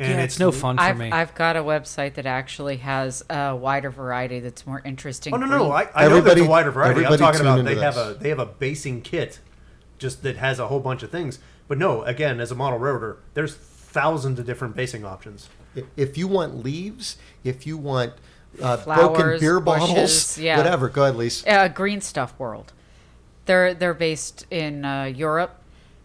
[0.00, 1.10] and yeah, it's, no fun for I've, me.
[1.10, 5.34] I've got a website that actually has a wider variety that's more interesting.
[5.34, 5.70] Oh no, for no.
[5.72, 7.00] I, I know there's Everybody- a wider variety.
[7.00, 8.16] I'm everybody talking about they have this.
[8.16, 9.40] a they have a basing kit,
[9.98, 11.38] just that has a whole bunch of things.
[11.68, 15.48] But no, again, as a model railroader, there's thousands of different basing options.
[15.96, 18.14] If you want leaves, if you want
[18.60, 20.56] uh, broken Flowers, beer bushes, bottles, yeah.
[20.56, 21.44] whatever, go ahead, Lise.
[21.46, 22.72] uh, Green Stuff World.
[23.46, 25.59] They're they're based in uh, Europe,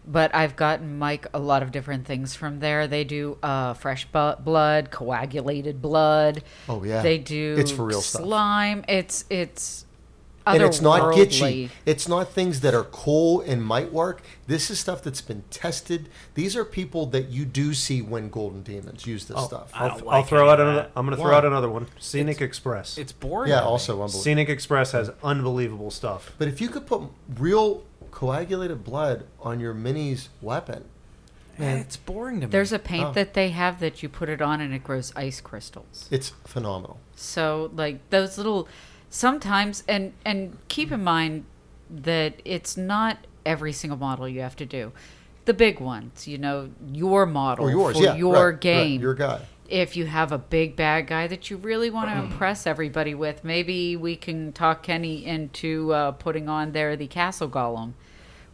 [0.06, 2.86] but I've gotten Mike a lot of different things from there.
[2.86, 6.42] They do uh, fresh bu- blood, coagulated blood.
[6.68, 7.02] Oh, yeah.
[7.02, 8.22] They do It's for real stuff.
[8.22, 8.84] slime.
[8.88, 9.84] It's it's
[10.46, 11.16] And it's not otherworldly.
[11.66, 11.70] gitchy.
[11.84, 14.22] It's not things that are cool and might work.
[14.46, 16.08] This is stuff that's been tested.
[16.34, 19.72] These are people that you do see when Golden Demons use this stuff.
[19.74, 20.82] I I'll, don't I'll like throw any out of another.
[20.82, 20.92] that.
[20.94, 21.38] I'm going to throw Why?
[21.38, 21.88] out another one.
[21.98, 22.96] Scenic Express.
[22.96, 23.50] it's boring.
[23.50, 24.20] yeah, also unbelievable.
[24.22, 26.32] Scenic Express has unbelievable stuff.
[26.38, 27.02] But if you could put
[27.36, 27.82] real
[28.16, 30.82] coagulated blood on your mini's weapon,
[31.58, 32.50] Man, it's boring to me.
[32.50, 33.12] There's a paint Oh.
[33.12, 36.08] that they have that you put it on and it grows ice crystals.
[36.10, 36.98] it's phenomenal.
[37.14, 38.68] So like those little
[39.10, 41.44] sometimes and and keep in mind
[41.90, 44.92] that it's not every single model you have to do.
[45.44, 48.16] The big ones, you know, your model Or yours, for yeah.
[48.16, 49.00] your right, right, game.
[49.02, 49.40] your guy.
[49.68, 53.44] if you have a big bad guy that you really want to impress everybody with,
[53.44, 57.92] maybe we can talk Kenny into uh, putting on there the castle golem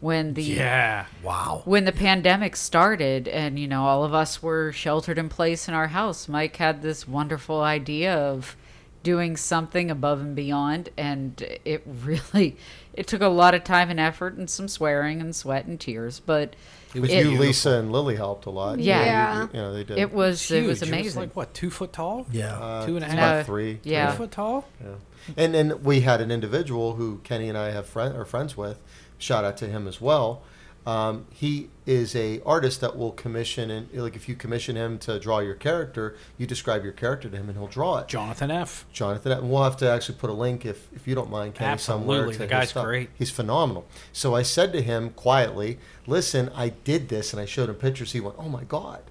[0.02, 1.06] when the yeah.
[1.22, 1.62] Wow.
[1.64, 5.74] when the pandemic started and you know all of us were sheltered in place in
[5.74, 8.56] our house mike had this wonderful idea of
[9.04, 12.56] doing something above and beyond and it really
[12.94, 16.18] it took a lot of time and effort and some swearing and sweat and tears
[16.18, 16.56] but
[16.94, 18.80] With it, you, Lisa, and Lily helped a lot.
[18.80, 18.98] Yeah.
[19.00, 19.42] You- Yeah.
[19.42, 19.98] You, you know, they did.
[19.98, 20.88] it was it was Huge.
[20.88, 22.26] It amazing like what, two foot tall?
[22.30, 22.58] Yeah.
[22.58, 23.32] Uh, two and a it's half.
[23.34, 23.78] about three.
[23.84, 24.10] yeah.
[24.10, 24.68] Two foot tall?
[24.84, 24.96] Yeah
[25.36, 28.78] and then we had an individual who Kenny and I have friend, are friends with.
[29.22, 30.42] Shout out to him as well.
[30.84, 35.20] Um, he is a artist that will commission and like if you commission him to
[35.20, 38.08] draw your character, you describe your character to him and he'll draw it.
[38.08, 38.84] Jonathan F.
[38.92, 41.78] Jonathan, and we'll have to actually put a link if, if you don't mind, Kenny,
[41.78, 42.18] somewhere.
[42.22, 42.32] Absolutely.
[42.34, 42.84] To The guy's stuff.
[42.84, 43.10] great.
[43.14, 43.86] He's phenomenal.
[44.12, 48.10] So I said to him quietly, "Listen, I did this," and I showed him pictures.
[48.10, 49.02] He went, "Oh my god!"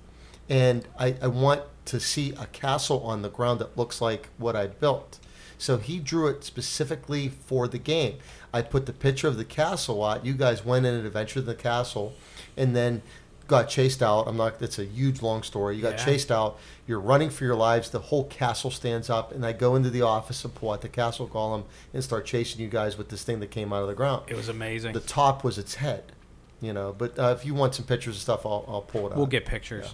[0.50, 4.58] And I, I want to see a castle on the ground that looks like what
[4.58, 5.19] I built.
[5.62, 8.15] So he drew it specifically for the game.
[8.52, 10.26] I put the picture of the castle out.
[10.26, 12.13] You guys went in and adventured in the castle,
[12.58, 13.04] and then
[13.47, 14.28] got chased out.
[14.28, 14.60] I'm not.
[14.60, 15.76] It's a huge long story.
[15.76, 16.06] You got Yeah.
[16.06, 16.58] chased out.
[16.88, 17.91] You're running for your lives.
[17.91, 20.89] The whole castle stands up, and I go into the office and pull out the
[20.89, 23.93] castle golem and start chasing you guys with this thing that came out of the
[23.93, 24.24] ground.
[24.30, 24.93] It was amazing.
[24.93, 26.12] The top was its head,
[26.60, 26.91] you know.
[26.97, 29.17] But uh, if you want some pictures and stuff, I'll, I'll pull it out.
[29.17, 29.93] We'll get pictures.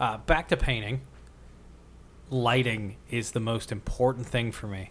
[0.00, 1.02] Uh, back to painting.
[2.30, 4.90] Lighting is the most important thing for me.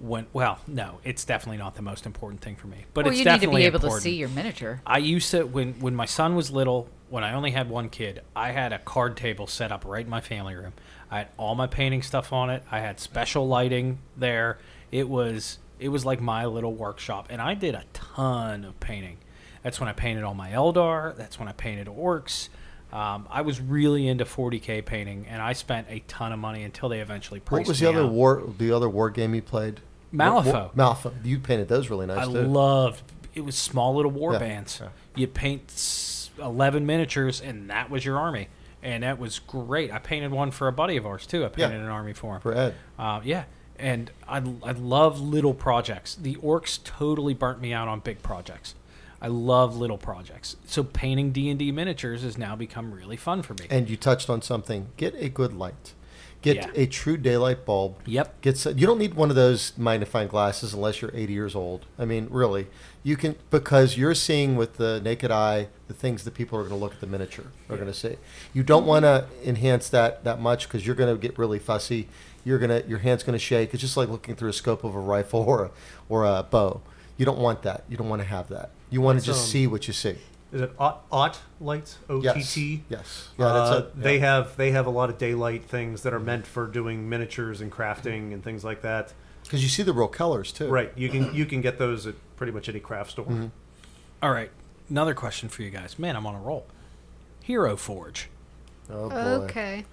[0.00, 2.84] When well, no, it's definitely not the most important thing for me.
[2.94, 4.02] But well it's you need to definitely be able important.
[4.02, 7.34] to see your miniature I used to when when my son was little, when I
[7.34, 10.54] only had one kid, I had a card table set up right in my family
[10.54, 10.72] room.
[11.10, 12.62] I had all my painting stuff on it.
[12.70, 14.58] I had special lighting there.
[14.90, 19.18] It was it was like my little workshop, and I did a ton of painting.
[19.62, 21.16] That's when I painted all my Eldar.
[21.16, 22.48] That's when I painted orcs.
[22.94, 26.88] Um, I was really into 40k painting, and I spent a ton of money until
[26.88, 28.12] they eventually priced What was me the other out.
[28.12, 28.42] war?
[28.56, 29.80] The other war game you played?
[30.14, 30.44] Malifaux.
[30.44, 31.12] What- what- Malifaux.
[31.24, 32.42] You painted those really nice I too.
[32.42, 33.02] loved
[33.34, 34.78] it was small little war Yeah, bands.
[34.80, 34.90] yeah.
[35.16, 38.46] You paint 11 miniatures and that was your army.
[38.80, 39.90] And that was great.
[39.92, 41.40] I painted one for a buddy of ours too.
[41.44, 41.66] I Yeah.
[41.66, 42.40] painted an army for him.
[42.40, 42.74] for Ed.
[42.96, 43.44] Uh, yeah.
[43.76, 46.14] And I, I love little projects.
[46.14, 48.76] The orcs totally burnt me out on big projects.
[49.24, 50.56] I love little projects.
[50.66, 53.66] So painting D&D miniatures has now become really fun for me.
[53.70, 54.88] And you touched on something.
[54.98, 55.94] Get a good light.
[56.42, 56.70] Get Yeah.
[56.74, 57.94] a true daylight bulb.
[58.04, 58.42] Yep.
[58.42, 61.86] Get so, you don't need one of those magnifying glasses unless you're 80 years old.
[61.98, 62.66] I mean, really,
[63.02, 66.74] you can because you're seeing with the naked eye the things that people are going
[66.74, 68.16] to look at the miniature are going to see.
[68.52, 72.08] You don't want to enhance that that much because you're going to get really fussy.
[72.44, 73.72] You're gonna your hand's going to shake.
[73.72, 75.70] It's just like looking through a scope of a rifle or a
[76.10, 76.82] or a bow.
[77.16, 77.84] You don't want that.
[77.88, 78.70] You don't want to have that.
[78.90, 80.16] You want to just um, see what you see.
[80.52, 81.98] Is it Ot, Ot lights?
[82.08, 82.84] O T T.
[82.88, 83.28] Yes.
[83.38, 84.00] Yeah, that's Uh, it.
[84.02, 87.60] They have they have a lot of daylight things that are meant for doing miniatures
[87.60, 89.12] and crafting and things like that.
[89.42, 90.68] Because you see the real colors too.
[90.68, 90.92] Right.
[90.96, 93.26] You can you can get those at pretty much any craft store.
[93.26, 93.46] Mm-hmm.
[94.22, 94.50] All right.
[94.88, 95.98] Another question for you guys.
[95.98, 96.66] Man, I'm on a roll.
[97.42, 98.28] Hero Forge.
[98.90, 99.16] Oh boy.
[99.16, 99.84] Okay.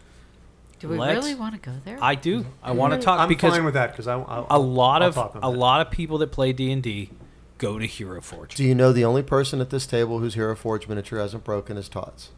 [0.82, 2.46] Do we Let's- really want to go there I do.
[2.63, 2.78] I mm-hmm.
[2.78, 5.15] want to talk I'm because fine with that because I I'll, a lot I'll of
[5.15, 5.48] talk a that.
[5.50, 7.12] lot of people that play D and D
[7.60, 8.56] go to Hero Forge.
[8.56, 11.78] Do you know the only person at this table whose Hero Forge miniature hasn't broken
[11.78, 12.30] is Todd's?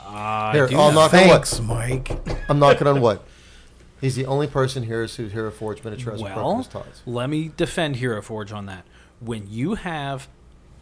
[0.00, 1.00] I Here, do I'll know.
[1.00, 1.28] knock on wood.
[1.30, 2.10] Thanks, Mike.
[2.48, 3.20] I'm knocking on wood.
[4.00, 7.02] He's the only person here whose Hero Forge miniature hasn't broken Well, is Todd's.
[7.04, 8.84] let me defend Hero Forge on that.
[9.20, 10.28] When you have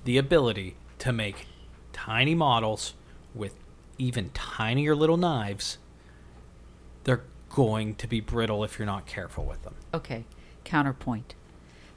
[0.05, 1.47] the ability to make
[1.93, 2.95] tiny models
[3.35, 3.55] with
[3.99, 5.79] even tinier little knives,
[7.05, 9.75] they're going to be brittle if you're not careful with them.
[9.95, 10.25] Okay,
[10.65, 11.35] counterpoint.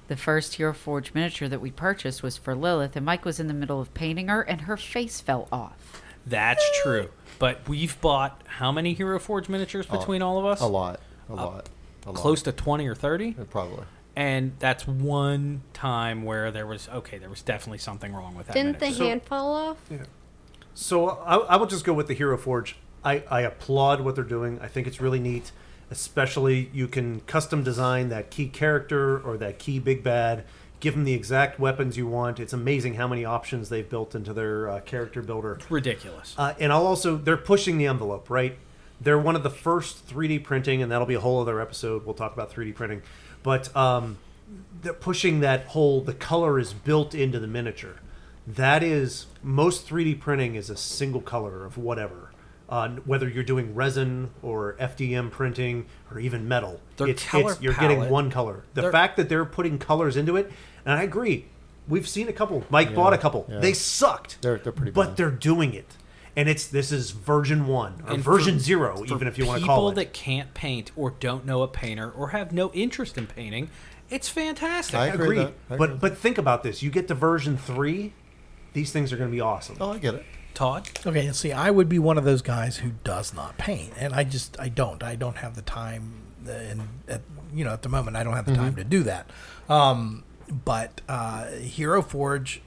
[0.07, 3.47] The first Hero Forge miniature that we purchased was for Lilith, and Mike was in
[3.47, 6.01] the middle of painting her, and her face fell off.
[6.25, 7.09] That's true.
[7.37, 10.61] But we've bought how many Hero Forge miniatures between all of us?
[10.61, 10.99] A lot.
[11.29, 11.69] A uh, lot.
[12.05, 12.15] A lot.
[12.15, 13.35] Close to 20 or 30?
[13.39, 13.85] Uh, probably.
[14.15, 18.53] And that's one time where there was okay, there was definitely something wrong with that.
[18.53, 19.07] Didn't the miniature.
[19.07, 19.77] hand fall off?
[20.73, 22.75] So I, I will just go with the Hero Forge.
[23.03, 24.59] I, I applaud what they're doing.
[24.61, 25.51] I think it's really neat.
[25.91, 30.43] Especially you can custom design that key character or that key big bad.
[30.79, 32.39] Give them the exact weapons you want.
[32.39, 35.53] It's amazing how many options they've built into their uh, character builder.
[35.55, 36.35] It's ridiculous.
[36.37, 38.57] Uh, and I'll also they're pushing the envelope, right?
[39.01, 42.05] They're one of the first 3D printing, and that'll be a whole other episode.
[42.05, 43.01] We'll talk about 3D printing,
[43.43, 44.17] but um,
[44.81, 47.95] they're pushing that whole the color is built into the miniature.
[48.47, 52.31] That is most 3D printing is a single color of whatever.
[52.67, 57.61] Uh, whether you're doing resin or FDM printing or even metal, Their it's, color it's-
[57.61, 58.63] you're getting one color.
[58.75, 60.51] The Their- fact that they're putting colors into it,
[60.85, 61.45] and I agree.
[61.87, 62.63] We've seen a couple.
[62.69, 63.47] Mike bought a couple.
[63.49, 63.57] yeah.
[63.59, 64.39] They sucked.
[64.43, 65.17] They're- they're pretty But bad.
[65.17, 65.97] they're doing it,
[66.35, 69.47] and it's this is version one or And version for- zero, for even if you
[69.47, 69.91] want to call it.
[69.93, 73.71] People that can't paint or don't know a painter or have no interest in painting,
[74.11, 74.93] it's fantastic.
[74.99, 75.37] I agree with agree.
[75.37, 75.53] that.
[75.71, 78.13] I agree But with but think about this: you get to version three,
[78.73, 79.77] these things are going to be awesome.
[79.79, 80.25] Oh, I get it.
[80.53, 83.93] Todd, Okay, and see, I would be one of those guys who does not paint,
[83.97, 85.01] and I just I don't.
[85.03, 87.21] I don't have the time and at,
[87.53, 89.29] you know at the moment I don't have the time to do that.
[89.67, 90.23] Um,
[90.65, 92.61] but uh, Hero Forge,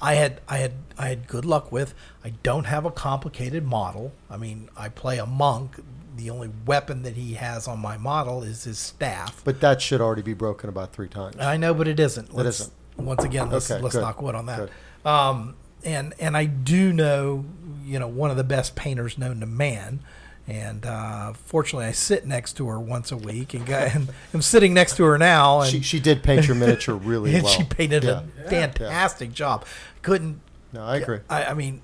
[0.00, 1.94] I had I had I had good luck with.
[2.24, 4.12] I don't have a complicated model.
[4.30, 5.82] I mean, I play a monk.
[6.16, 9.40] The only weapon that he has on my model is his staff.
[9.44, 11.36] But that should already be broken about three times.
[11.38, 12.34] I know, but it isn't.
[12.34, 12.72] Let's, isn't.
[12.96, 14.58] Once again, let's Okay, let's knock wood on that.
[14.58, 14.70] good.
[15.04, 17.44] Um, and and I do know,
[17.84, 20.00] you know, one of the best painters known to man.
[20.46, 24.40] And uh, fortunately, I sit next to her once a week, and, got, and I'm
[24.40, 25.60] sitting next to her now.
[25.60, 27.52] And She, she did paint your miniature really and well.
[27.52, 28.22] she painted Yeah.
[28.44, 29.66] a fantastic job.
[30.00, 30.40] Couldn't.
[30.72, 31.18] No, I agree.
[31.28, 31.82] I, I mean,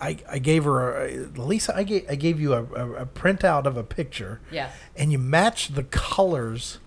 [0.00, 1.76] I, I gave her a, Lisa.
[1.76, 4.40] I gave I gave you a, a, a printout of a picture.
[4.50, 4.72] Yes.
[4.96, 6.78] And you matched the colors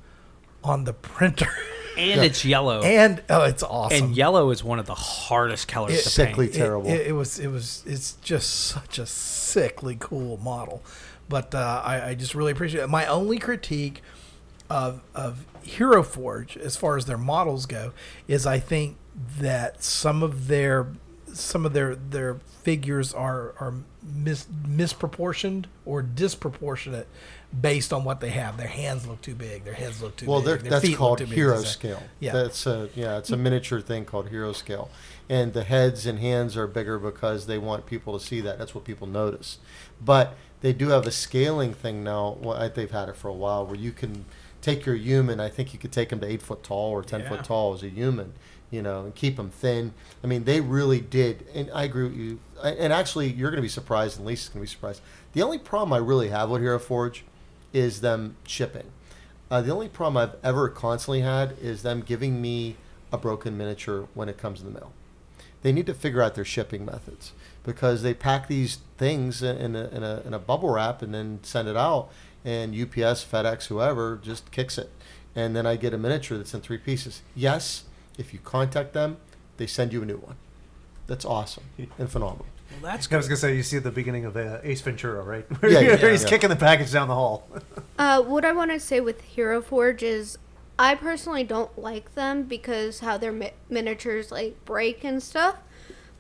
[0.64, 1.52] on the printer.
[1.98, 2.82] And it's yellow.
[2.82, 4.06] and oh, it's awesome.
[4.08, 6.56] And yellow is one of the hardest colors It- to Sickly paint.
[6.56, 6.90] It- terrible.
[6.90, 10.84] It, it was it was it's just such a sickly cool model,
[11.30, 12.90] but uh, I, I just really appreciate it.
[12.90, 14.02] My only critique
[14.70, 17.94] of of Hero Forge, as far as their models go,
[18.28, 18.98] is I think
[19.40, 20.88] that some of their
[21.32, 27.08] some of their their figures are are mis, misproportioned or disproportionate
[27.62, 28.58] based on what they have.
[28.58, 29.64] Their hands look too big.
[29.64, 30.62] Their heads look too Well, big.
[30.62, 32.02] they're- that's called big, hero things scale.
[32.20, 32.34] Yeah.
[32.34, 34.90] That's a yeah, it's a miniature thing called hero scale,
[35.30, 38.58] and the heads and hands are bigger because they want people to see that.
[38.58, 39.60] That's what people notice.
[40.04, 42.38] But they do have a scaling thing now.
[42.42, 44.26] Well, they've had it for a while, where you can
[44.62, 45.40] take your human.
[45.40, 47.30] I think you could take them to eight foot tall or ten Yeah.
[47.30, 48.34] foot tall as a human,
[48.72, 49.94] you know, and keep them thin.
[50.24, 52.40] I mean, they really did, and I agree with you.
[52.64, 55.02] And actually, you're going to be surprised, and Lisa's going to be surprised.
[55.34, 57.26] The only problem I really have with Hero Forge
[57.74, 58.92] is them shipping.
[59.52, 62.78] Uh, the only problem I've ever constantly had is them giving me
[63.12, 64.94] a broken miniature when it comes in the mail.
[65.62, 67.32] They need to figure out their shipping methods
[67.64, 71.40] because they pack these things in a, in a, in a bubble wrap and then
[71.42, 72.10] send it out,
[72.44, 74.92] and UPS, FedEx, whoever just kicks it.
[75.36, 77.22] And then I get a miniature that's in three pieces.
[77.36, 77.86] Yes,
[78.18, 79.18] if you contact them,
[79.58, 80.36] they send you a new one.
[81.08, 81.64] That's awesome
[81.98, 82.46] and phenomenal.
[82.82, 85.24] Well, that's I was gonna say you see at the beginning of uh, Ace Ventura,
[85.24, 85.46] right?
[85.62, 86.30] Yeah, yeah, he's yeah.
[86.30, 87.48] kicking the package down the hall.
[87.96, 90.40] Uh, what I want to say with Hero Forge is,
[90.80, 95.58] I personally don't like them because how their mi- miniatures like break and stuff.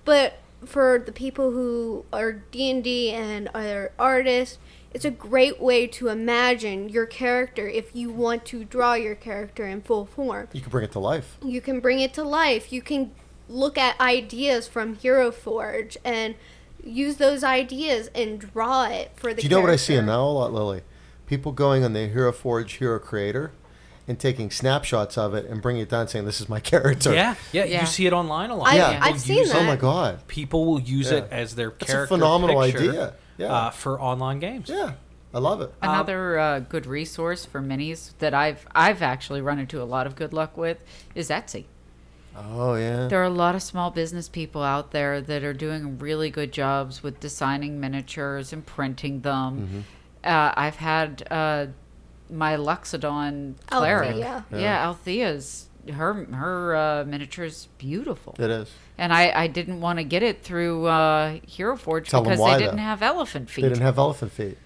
[0.05, 4.59] But for the people who are D and D and are artists,
[4.93, 9.65] it's a great way to imagine your character if you want to draw your character
[9.65, 10.47] in full form.
[10.53, 11.37] You can bring it to life.
[11.43, 12.71] You can bring it to life.
[12.71, 13.11] You can
[13.49, 16.35] look at ideas from Hero Forge and
[16.83, 19.41] use those ideas and draw it for the.
[19.41, 20.81] Do you know what I see now a lot, Lily?
[21.27, 23.51] People going on the Hero Forge Hero Creator
[24.07, 27.35] and taking snapshots of it and bringing it down, saying, "This is my character." yeah,
[27.51, 27.81] yeah, Yeah.
[27.81, 28.67] You see it online a lot.
[28.67, 28.91] I- Yeah.
[28.93, 29.61] People I've seen use that.
[29.61, 30.27] Oh my god.
[30.27, 33.13] People will use it as their That's a character phenomenal picture, idea.
[33.37, 33.47] Yeah.
[33.53, 34.69] uh, for online games.
[34.69, 34.93] Yeah,
[35.33, 35.73] I love it.
[35.81, 40.15] Another uh, good resource for minis that I've I've actually run into a lot of
[40.15, 40.83] good luck with
[41.15, 41.65] is Etsy.
[42.35, 43.07] Oh yeah.
[43.07, 46.51] There are a lot of small business people out there that are doing really good
[46.51, 49.85] jobs with designing miniatures and printing them.
[50.23, 51.67] Uh, I've had uh,
[52.29, 54.11] my Loxodon cleric.
[54.11, 54.45] Althea.
[54.51, 58.35] Yeah, Althea's her her uh, miniature is beautiful.
[58.39, 58.71] It is.
[58.97, 62.39] And I, I didn't want to get it through uh, Hero Forge Tell 'em because
[62.39, 62.83] why, they didn't though.
[62.83, 63.63] have elephant feet.
[63.63, 64.57] They didn't have elephant feet.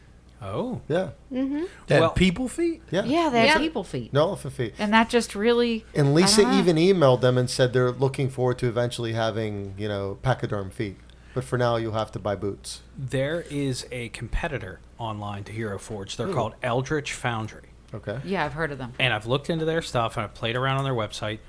[0.42, 1.10] Oh, Yeah.
[1.34, 1.64] Mm-hmm.
[1.88, 2.82] That Well- people feet.
[2.92, 3.04] Yeah.
[3.06, 3.58] yeah, they had Yeah.
[3.58, 4.14] people feet.
[4.14, 4.74] No elephant feet.
[4.78, 5.84] And that just really.
[5.96, 6.60] And I Lisa don't know.
[6.60, 10.98] even emailed them and said they're looking forward to eventually having, you know, pachyderm feet.
[11.34, 12.82] But for now, you'll have to buy boots.
[12.98, 16.18] there is a competitor online to Hero Forge.
[16.18, 16.34] They're hmm.
[16.34, 17.70] called Eldritch Foundry.
[17.94, 18.20] Okay.
[18.24, 18.94] Yeah, I've heard of them.
[19.00, 21.40] and I've looked into their stuff and I've played around on their website,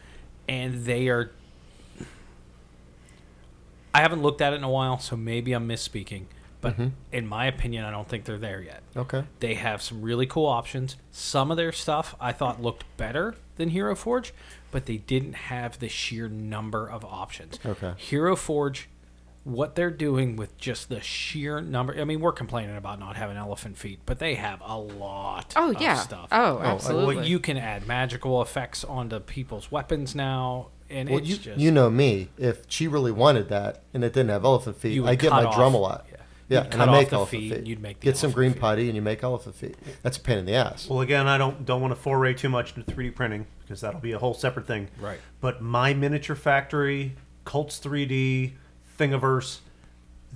[0.48, 1.30] and they are.
[3.94, 6.24] I haven't looked at it in a while, so maybe I'm misspeaking.
[6.60, 6.88] But mm-hmm.
[7.12, 8.82] in my opinion, I don't think they're there yet.
[8.96, 9.24] Okay.
[9.40, 10.96] They have some really cool options.
[11.12, 14.32] Some of their stuff I thought looked better than Hero Forge,
[14.72, 17.60] but they didn't have the sheer number of options.
[17.64, 17.92] Okay.
[17.96, 18.88] Hero Forge,
[19.44, 21.94] what they're doing with just the sheer number.
[21.98, 25.70] I mean, we're complaining about not having elephant feet, but they have a lot Oh,
[25.70, 25.94] of yeah.
[25.94, 26.28] stuff.
[26.32, 27.16] Oh, oh I- absolutely.
[27.16, 31.60] Well, you can add magical effects onto people's weapons now, and Well, it's you, just
[31.60, 32.30] you know me.
[32.36, 35.48] If she really wanted that and it didn't have elephant feet, I get cut my
[35.48, 36.06] off- drum a lot.
[36.48, 36.58] Yeah.
[36.60, 37.66] Yeah, You'd and I cut off make the elephant feet feet.
[37.66, 38.60] you'd make the get some elephant green feet.
[38.60, 39.76] putty and you make elephant feet.
[40.02, 40.88] That's a pain in the ass.
[40.88, 44.00] Well, again, I don't don't want to foray too much into 3D printing because that'll
[44.00, 44.88] be a whole separate thing.
[45.00, 45.18] Right.
[45.40, 48.52] But my miniature factory, Cults 3D,
[48.98, 49.58] Thingiverse,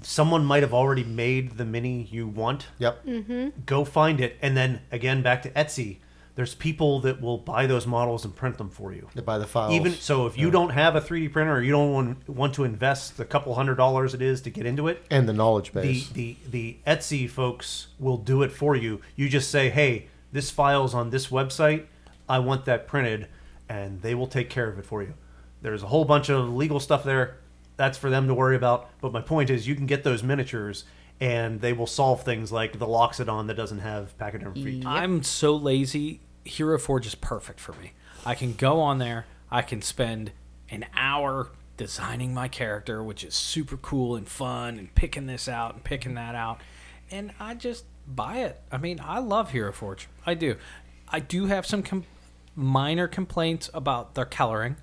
[0.03, 2.66] someone might have already made the mini you want.
[2.79, 3.07] Yep.
[3.07, 3.48] Mm-hmm.
[3.66, 5.98] Go find it, and then again back to Etsy.
[6.35, 9.09] There's people that will buy those models and print them for you.
[9.14, 9.75] They buy the files.
[9.75, 12.64] Even so, if you don't have a 3D printer or you don't want, want to
[12.64, 16.09] invest the couple hundred dollars it is to get into it, and the knowledge base,
[16.09, 19.03] the, the the Etsy folks will do it for you.
[19.14, 21.85] You just say, "Hey, this file's on this website.
[22.29, 23.29] I want that printed,
[23.68, 25.14] and they will take care of it for you.
[25.61, 27.37] There's a whole bunch of legal stuff there.
[27.77, 28.88] That's for them to worry about.
[29.01, 30.85] But my point is, you can get those miniatures,
[31.23, 34.85] and they will solve things like the Loxodon that doesn't have pachyderm feet.
[34.85, 36.21] I'm so lazy.
[36.45, 37.93] Hero Forge is perfect for me.
[38.27, 39.27] I can go on there.
[39.49, 40.33] I can spend
[40.69, 45.75] an hour designing my character, which is super cool and fun, and picking this out
[45.75, 46.61] and picking that out,
[47.09, 48.61] and I just buy it.
[48.73, 50.09] I mean, I love Hero Forge.
[50.27, 50.57] I do.
[51.09, 52.05] I do have some com-
[52.57, 54.75] minor complaints about their coloring.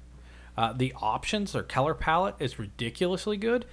[0.58, 3.66] Uh, the options, their color palette is ridiculously good.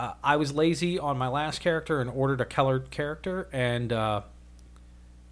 [0.00, 4.22] Uh, I was lazy on my last character and ordered a colored character, and uh,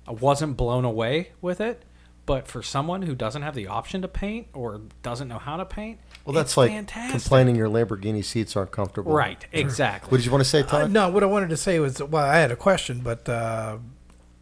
[0.07, 1.85] I wasn't blown away with it.
[2.27, 5.65] But for someone who doesn't have the option to paint or doesn't know how to
[5.65, 7.19] paint, Well, that's it's like fantastic.
[7.19, 9.13] complaining your Lamborghini seats aren't comfortable.
[9.13, 10.11] Right, exactly.
[10.11, 10.91] What did you want to say, Uh, Todd?
[10.91, 13.79] no, what I wanted to say was, well, I had a question, but uh,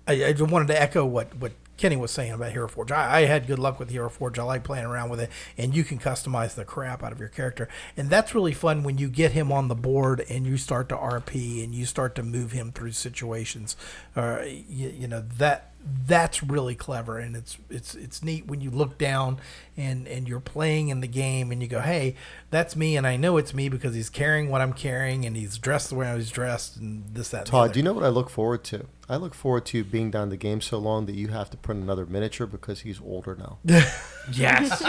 [0.09, 2.93] I, I just wanted to echo what, what Kenny was saying about Hero Forge.
[2.93, 4.39] I, I had good luck with Hero Forge.
[4.39, 7.29] I like playing around with it, and you can customize the crap out of your
[7.29, 10.89] character, and that's really fun when you get him on the board and you start
[10.89, 13.77] to RP and you start to move him through situations.
[14.15, 15.73] Uh, you, you know that
[16.07, 19.39] that's really clever and it's it's it's neat when you look down
[19.77, 22.15] and and you're playing in the game and you go hey
[22.51, 25.59] that's me and i know it's me because he's carrying what i'm carrying and he's
[25.59, 27.73] dressed the way i was dressed and this that and Todd, other.
[27.75, 28.87] do you know what I look forward to?
[29.09, 31.81] I look forward to being down the game so long that you have to print
[31.81, 33.59] another miniature because he's older now.
[34.33, 34.83] yes.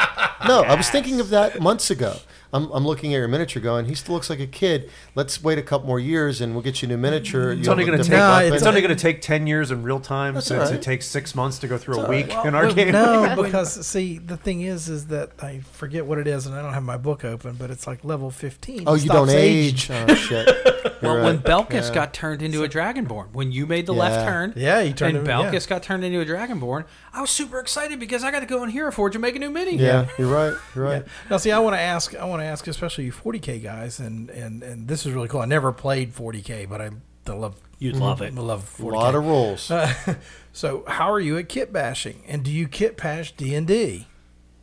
[0.47, 2.15] No, I was thinking of that months ago.
[2.53, 4.89] I'm, I'm looking at your miniature going, he still looks like a kid.
[5.15, 7.51] Let's wait a couple more years and we'll get you a new miniature.
[7.51, 8.13] It's only going to take.
[8.13, 10.65] No, it's, it's- only going to take ten years in real time, That's since all
[10.71, 10.75] right.
[10.75, 12.45] it takes six months to go through a week right.
[12.47, 12.91] in our Well, game.
[12.93, 16.61] no because see the thing is is that i forget what it is and i
[16.61, 19.33] don't have my book open but it's like level 15 Oh, It you don't stops
[19.33, 19.89] age.
[19.91, 20.47] Oh, shit.
[21.01, 21.43] You're Well, when right.
[21.45, 21.93] Belkis Yeah.
[21.93, 25.27] got turned into a Dragonborn, when you made the left turn, Yeah, he turned and
[25.27, 25.59] him- yeah.
[25.67, 28.69] Got turned into a Dragonborn, I was super excited because I got to go in
[28.69, 29.77] Hero Forge and make a new mini.
[29.77, 30.53] Yeah, you're right.
[30.75, 31.03] You're right.
[31.05, 31.11] Yeah.
[31.29, 34.29] Now, see, I want to ask, I want to ask, especially you 40k guys, and
[34.29, 35.41] and and this is really cool.
[35.41, 36.89] I never played 40k, but I,
[37.27, 38.37] I love, You'd love mm-hmm.
[38.37, 38.41] it.
[38.41, 38.91] I love A 40k.
[38.93, 39.71] lot of rules.
[40.53, 44.07] so, how are you at kit bashing, and do you kit bash D and D?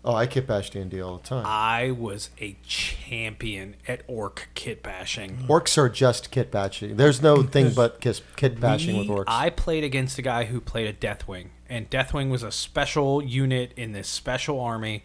[0.05, 1.45] Oh, I kit bash D&D all the time.
[1.47, 5.39] I was a champion at orc kit bashing.
[5.39, 5.47] Mm.
[5.47, 6.97] Orcs are just kit bashing.
[6.97, 9.25] There's no thing but kiss, kit bashing with orcs.
[9.29, 13.73] I played against a guy who played a Deathwing, and Deathwing was a special unit
[13.77, 15.05] in this special army,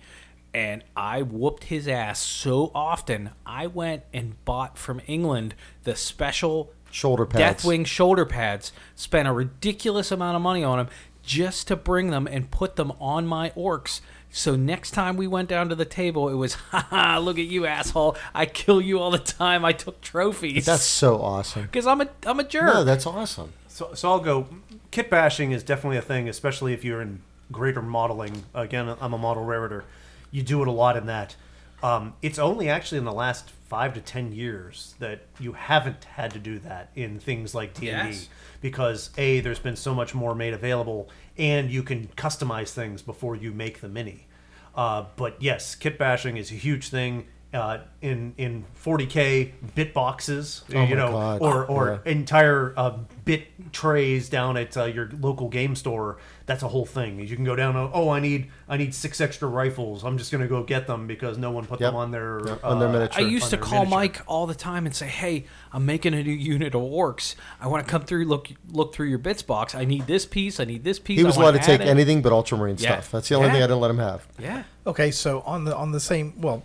[0.53, 3.29] and I whooped his ass so often.
[3.45, 7.63] I went and bought from England the special Shoulder pads.
[7.63, 8.71] Deathwing shoulder pads.
[8.95, 10.89] Spent a ridiculous amount of money on them
[11.23, 14.01] just to bring them and put them on my orcs.
[14.31, 17.65] So next time we went down to the table, it was, haha, look at you,
[17.65, 18.15] asshole!
[18.33, 19.65] I kill you all the time.
[19.65, 20.65] I took trophies.
[20.65, 21.63] That's so awesome.
[21.63, 22.65] because I'm a I'm a jerk.
[22.65, 23.53] No, that's awesome.
[23.67, 24.47] So, so I'll go.
[24.91, 28.43] Kit bashing is definitely a thing, especially if you're in greater modeling.
[28.53, 29.83] Again, I'm a model rareter.
[30.31, 31.35] You do it a lot in that.
[31.81, 36.31] Um, it's only actually in the last five to ten years that you haven't had
[36.31, 38.29] to do that in things like D and D, Yes.
[38.61, 41.07] because a there's been so much more made available,
[41.39, 44.27] and you can customize things before you make the mini.
[44.75, 47.27] Uh, but yes, kit bashing is a huge thing.
[47.51, 51.41] Uh, in in 40k bit boxes, Oh you know, God.
[51.41, 52.11] or or Yeah.
[52.11, 56.17] entire uh, bit trays down at uh, your local game store.
[56.45, 57.19] That's a whole thing.
[57.19, 57.75] You can go down.
[57.91, 60.03] Oh, I need I need six extra rifles.
[60.03, 61.87] I'm just gonna go get them because no one put Yep.
[61.89, 63.23] them on their Yep, on their uh, miniature.
[63.25, 63.97] I used to call miniature.
[63.97, 67.33] Mike all the time and say, "Hey, I'm making a new unit of orcs.
[67.59, 69.73] I want to come through, look look through your bits box.
[69.73, 70.59] I need this piece.
[70.59, 71.17] I need this piece.
[71.17, 72.91] He was I allowed wanna take it." anything but ultramarine Yeah.
[72.91, 73.09] stuff.
[73.11, 73.53] That's the only Yeah.
[73.53, 74.27] thing I didn't let him have.
[74.37, 76.61] Yeah, Okay, so on the on the same well,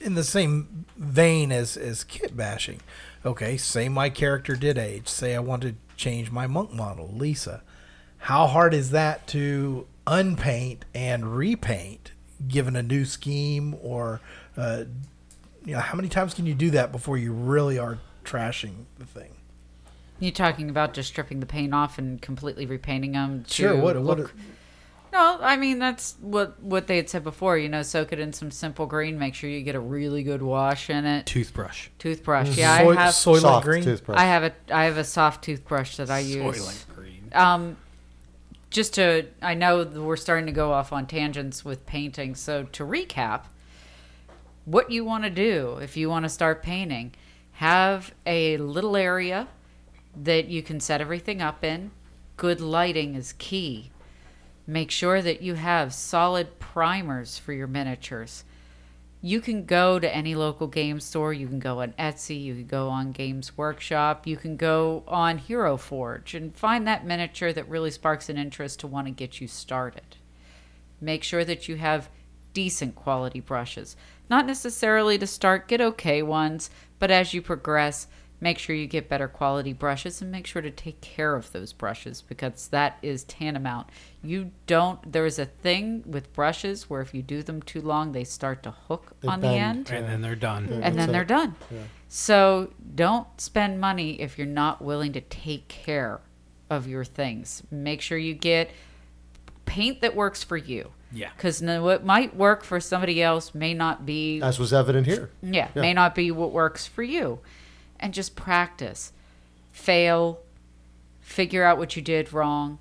[0.00, 2.80] in the same vein as as kit bashing.
[3.24, 5.08] Okay, say my character did age.
[5.08, 7.62] Say I want to change my monk model, Lisa.
[8.18, 12.12] How hard is that to unpaint and repaint,
[12.48, 14.20] given a new scheme, or
[14.56, 14.84] uh,
[15.64, 19.04] you know, how many times can you do that before you really are trashing the
[19.04, 19.36] thing?
[20.18, 23.44] You talking about just stripping the paint off and completely repainting them?
[23.44, 23.76] To Sure.
[23.76, 24.18] What what?
[24.18, 24.34] look-
[25.12, 27.58] No, I mean that's what what they had said before.
[27.58, 29.18] You know, soak it in some simple green.
[29.18, 31.26] Make sure you get a really good wash in it.
[31.26, 31.88] toothbrush.
[31.98, 32.56] Toothbrush.
[32.56, 33.14] Yeah, soy, I have.
[33.14, 33.82] soylent Soft green.
[33.82, 34.18] toothbrush.
[34.18, 36.56] I have a I have a soft toothbrush that I use.
[36.58, 37.30] Soylent green.
[37.32, 37.76] Um,
[38.70, 42.36] just to I know we're starting to go off on tangents with painting.
[42.36, 43.42] So to recap,
[44.64, 47.12] what you want to do if you want to start painting,
[47.54, 49.48] have a little area
[50.22, 51.90] that you can set everything up in.
[52.36, 53.90] Good lighting is key.
[54.70, 58.44] Make sure that you have solid primers for your miniatures.
[59.20, 61.32] you can go to any local game store.
[61.32, 62.40] You can go on Etsy.
[62.42, 64.26] You can go on Games Workshop.
[64.26, 68.80] You can go on Hero Forge and find that miniature that really sparks an interest
[68.80, 70.16] to want to get you started.
[71.00, 72.08] Make sure that you have
[72.54, 73.96] decent quality brushes.
[74.30, 78.06] Not necessarily to start, get okay ones, but as you progress,
[78.40, 81.72] make sure you get better quality brushes and make sure to take care of those
[81.72, 83.88] brushes because that is tantamount.
[84.22, 88.12] You don't, there is a thing with brushes where if you do them too long,
[88.12, 90.68] they start to hook They on the end and then they're done.
[90.82, 91.12] and then it.
[91.12, 91.54] they're done.
[92.08, 96.20] So don't spend money if you're not willing to take care
[96.70, 97.62] of your things.
[97.70, 98.70] Make sure you get
[99.66, 100.90] paint that works for you.
[101.12, 101.30] Yeah.
[101.36, 105.30] Because what might work for somebody else may not be As was evident here.
[105.42, 105.82] yeah, Yeah.
[105.82, 107.40] may not be what works for you.
[108.00, 109.12] And just practice.
[109.70, 110.40] Fail.
[111.20, 112.78] Figure out what you did wrong.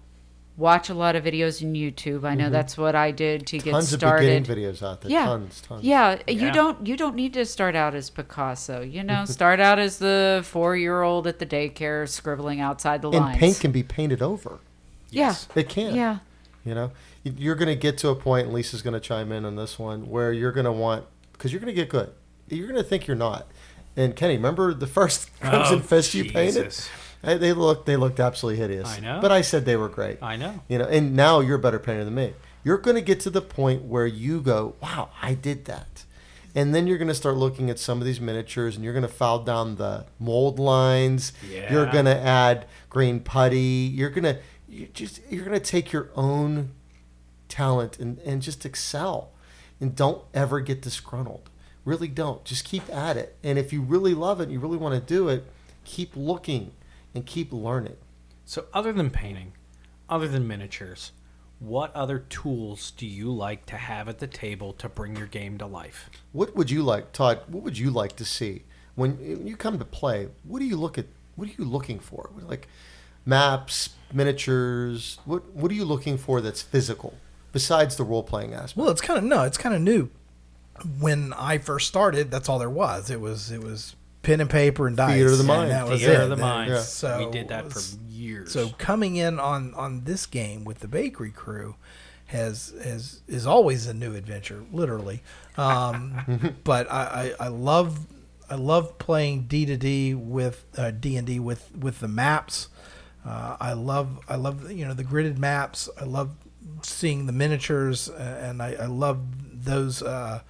[0.57, 2.25] Watch a lot of videos on YouTube.
[2.25, 3.71] I know that's what I did to get Mm-hmm.
[3.75, 5.11] Tons of beginning videos out there.
[5.11, 5.25] yeah.
[5.25, 5.83] Tons, tons.
[5.85, 6.45] Yeah, Yeah.
[6.47, 8.81] you don't you don't need to start out as Picasso.
[8.81, 13.37] You know, start out as the 4-year-old at the daycare scribbling outside the And lines.
[13.37, 14.59] paint can be painted over.
[15.11, 15.35] yeah.
[15.55, 15.95] It can.
[15.95, 16.17] Yeah.
[16.65, 16.91] You know,
[17.23, 19.55] You- you're going to get to a point, and Lisa's going to chime in on
[19.55, 22.11] this one, where you're going to want, because you're going to get good.
[22.49, 23.47] You're going to think you're not.
[23.97, 26.65] And Kenny, remember the first Crimson Oh, Fist you painted?
[26.65, 26.89] Jesus.
[27.23, 28.87] Eh, They looked, they looked absolutely hideous.
[28.87, 29.19] I know.
[29.21, 30.21] But I said they were great.
[30.23, 30.61] I know.
[30.69, 32.33] You know, and now you're a better painter than me.
[32.63, 36.03] You're going to get to the point where you go, "Wow, I did that,"
[36.53, 39.01] and then you're going to start looking at some of these miniatures, and you're going
[39.03, 41.31] to file down the mold lines.
[41.49, 41.71] yeah.
[41.71, 43.59] You're going to add green putty.
[43.93, 46.71] You're going to you just you're going to take your own
[47.47, 49.31] talent and and just excel,
[49.79, 51.49] and don't ever get disgruntled.
[51.85, 52.43] Really don't.
[52.45, 53.37] Just keep at it.
[53.43, 55.45] And if you really love it, and you really want to do it,
[55.85, 56.71] keep looking
[57.15, 57.97] and keep learning.
[58.45, 59.53] So, other than painting,
[60.09, 61.11] other than miniatures,
[61.59, 65.57] what other tools do you like to have at the table to bring your game
[65.57, 66.09] to life?
[66.31, 67.41] What would you like, Todd?
[67.47, 68.63] What would you like to see
[68.95, 70.29] when, when you come to play?
[70.43, 71.05] What do you look at?
[71.35, 72.29] What are you looking for?
[72.41, 72.67] Like
[73.25, 75.19] maps, miniatures.
[75.25, 77.15] What What are you looking for that's physical
[77.51, 78.77] besides the role playing aspect?
[78.77, 80.09] Well, it's kind of no, it's kind of new.
[80.99, 83.09] When I first started, that's all there was.
[83.09, 85.15] It was it was pen and paper and dice.
[85.15, 85.71] Theater of the mind.
[85.71, 86.23] That was Theater it.
[86.23, 86.71] of the mind.
[86.71, 86.79] Yeah.
[86.81, 88.51] So we did that for years.
[88.51, 91.75] So coming in on on this game with the bakery crew
[92.27, 95.21] has has is always a new adventure, literally.
[95.57, 98.05] Um, but I, I, I love
[98.49, 102.69] I love playing D to D with uh, D and D with with the maps.
[103.25, 105.89] Uh, I love I love you know the gridded maps.
[105.99, 106.31] I love
[106.83, 109.21] seeing the miniatures, uh, and I, I love
[109.65, 110.41] those uh,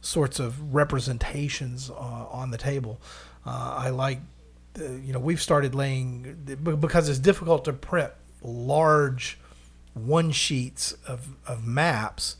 [0.00, 3.00] sorts of representations uh, on the table.
[3.44, 4.20] Uh, I like
[4.78, 9.38] uh, you know we've started laying because it's difficult to print large
[9.94, 12.36] one sheets of, of maps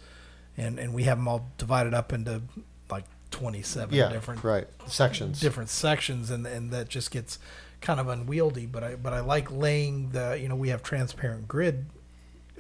[0.57, 2.43] and and we have them all divided up into
[2.91, 5.41] like 27 yeah, different right sections.
[5.41, 7.39] different sections and and that just gets
[7.81, 11.49] kind of unwieldy but I but I like laying the you know we have transparent
[11.49, 11.87] grid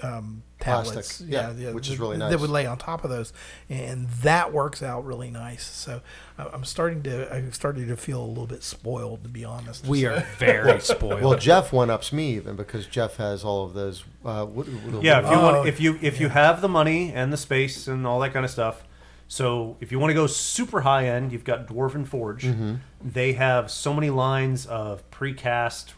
[0.02, 2.38] um, Plastic, tablets yeah, which is really that nice.
[2.40, 3.32] would lay on top of those
[3.70, 6.02] and that works out really nice so
[6.38, 9.86] I- I'm starting to I'm starting to feel a little bit spoiled to be honest
[9.86, 11.22] we So- are very spoiled.
[11.22, 14.04] Well, Jeff one ups me even because Jeff has all of those.
[14.22, 17.10] Uh, what, what, Yeah, if you Oh, want, if you if you have the money
[17.14, 18.84] and the space and all that kind of stuff.
[19.28, 22.46] So if you want to go super high end, you've got Dwarven Forge.
[23.00, 25.92] They have so many lines of precast,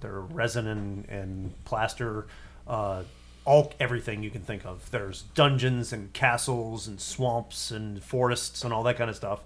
[0.00, 2.26] their resin and, and plaster,
[2.68, 3.04] uh,
[3.44, 4.90] all everything you can think of.
[4.90, 9.44] There's dungeons and castles and swamps and forests and all that kind of stuff.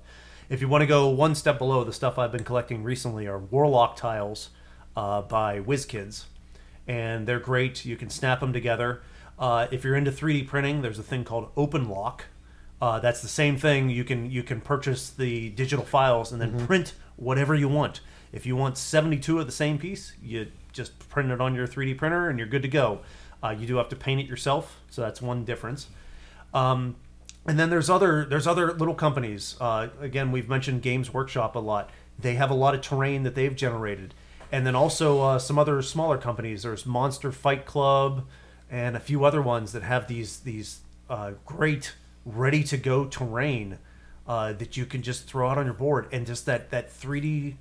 [0.48, 3.38] If you want to go one step below, the stuff I've been collecting recently are
[3.38, 4.50] Warlock tiles
[4.96, 6.24] uh, by WizKids
[6.86, 7.84] and they're great.
[7.84, 9.02] You can snap them together.
[9.38, 12.20] Uh, if you're into 3D printing, there's a thing called OpenLock.
[12.80, 13.90] Uh, that's the same thing.
[13.90, 18.00] You can you can purchase the digital files and then print whatever you want.
[18.32, 21.96] If you want 72 of the same piece, you just print it on your 3D
[21.98, 23.00] printer and you're good to go.
[23.42, 25.88] Uh, you do have to paint it yourself, so that's one difference.
[26.52, 26.96] Um,
[27.46, 29.56] and then there's other there's other little companies.
[29.60, 31.90] Uh, again, we've mentioned Games Workshop a lot.
[32.18, 34.12] They have a lot of terrain that they've generated,
[34.50, 36.62] and then also uh, some other smaller companies.
[36.64, 38.26] There's Monster Fight Club,
[38.70, 41.94] and a few other ones that have these these uh, great
[42.26, 43.78] ready to go terrain
[44.26, 47.54] uh, that you can just throw out on your board, and just that that 3D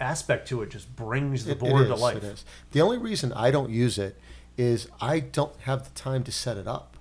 [0.00, 2.16] aspect to it just brings the It- it board to life.
[2.16, 2.44] It is.
[2.72, 4.18] The only reason I don't use it
[4.56, 6.96] is I don't have the time to set it up.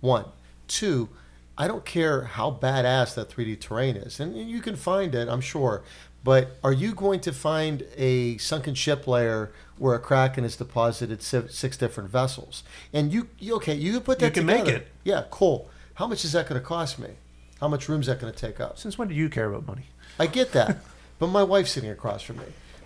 [0.00, 0.26] One,
[0.68, 1.08] two,
[1.56, 5.40] I don't care how badass that 3D terrain is, and you can find it, I'm
[5.40, 5.82] sure.
[6.24, 11.22] But are you going to find a sunken ship layer where a kraken has deposited
[11.22, 12.64] six different vessels?
[12.94, 13.74] And you, you okay?
[13.74, 14.88] You can put that You can make it.
[15.04, 15.68] Yeah, cool.
[15.94, 17.10] How much is that going to cost me?
[17.60, 18.78] How much room is that going to take up?
[18.78, 19.84] Since when do you care about money?
[20.18, 20.78] I get that,
[21.18, 22.44] but my wife's sitting across from me.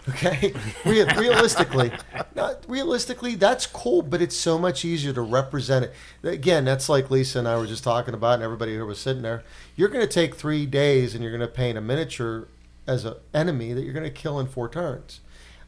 [0.09, 0.55] Okay,
[0.85, 1.91] Real, realistically,
[2.35, 5.95] not realistically, that's cool, but it's so much easier to represent it.
[6.23, 9.23] Again, that's like Lisa and I were just talking about, and everybody who was sitting
[9.23, 9.45] there.
[9.77, 12.49] You're going to take three days, and you're going to paint a miniature
[12.87, 15.21] as an enemy that you're going to kill in four turns.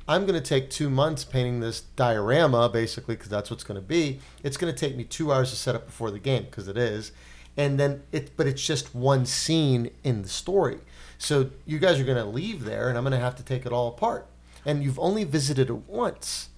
[0.09, 3.87] I'm going to take two months painting this diorama, basically, because that's what's going to
[3.87, 4.21] be.
[4.43, 6.79] It's going to take me two hours to set up before the game, because it
[6.79, 7.13] is,
[7.57, 8.37] and then it.
[8.37, 10.79] But it's just one scene in the story.
[11.19, 13.67] So you guys are going to leave there, and I'm going to have to take
[13.67, 14.27] it all apart.
[14.65, 16.51] And you've only visited it once.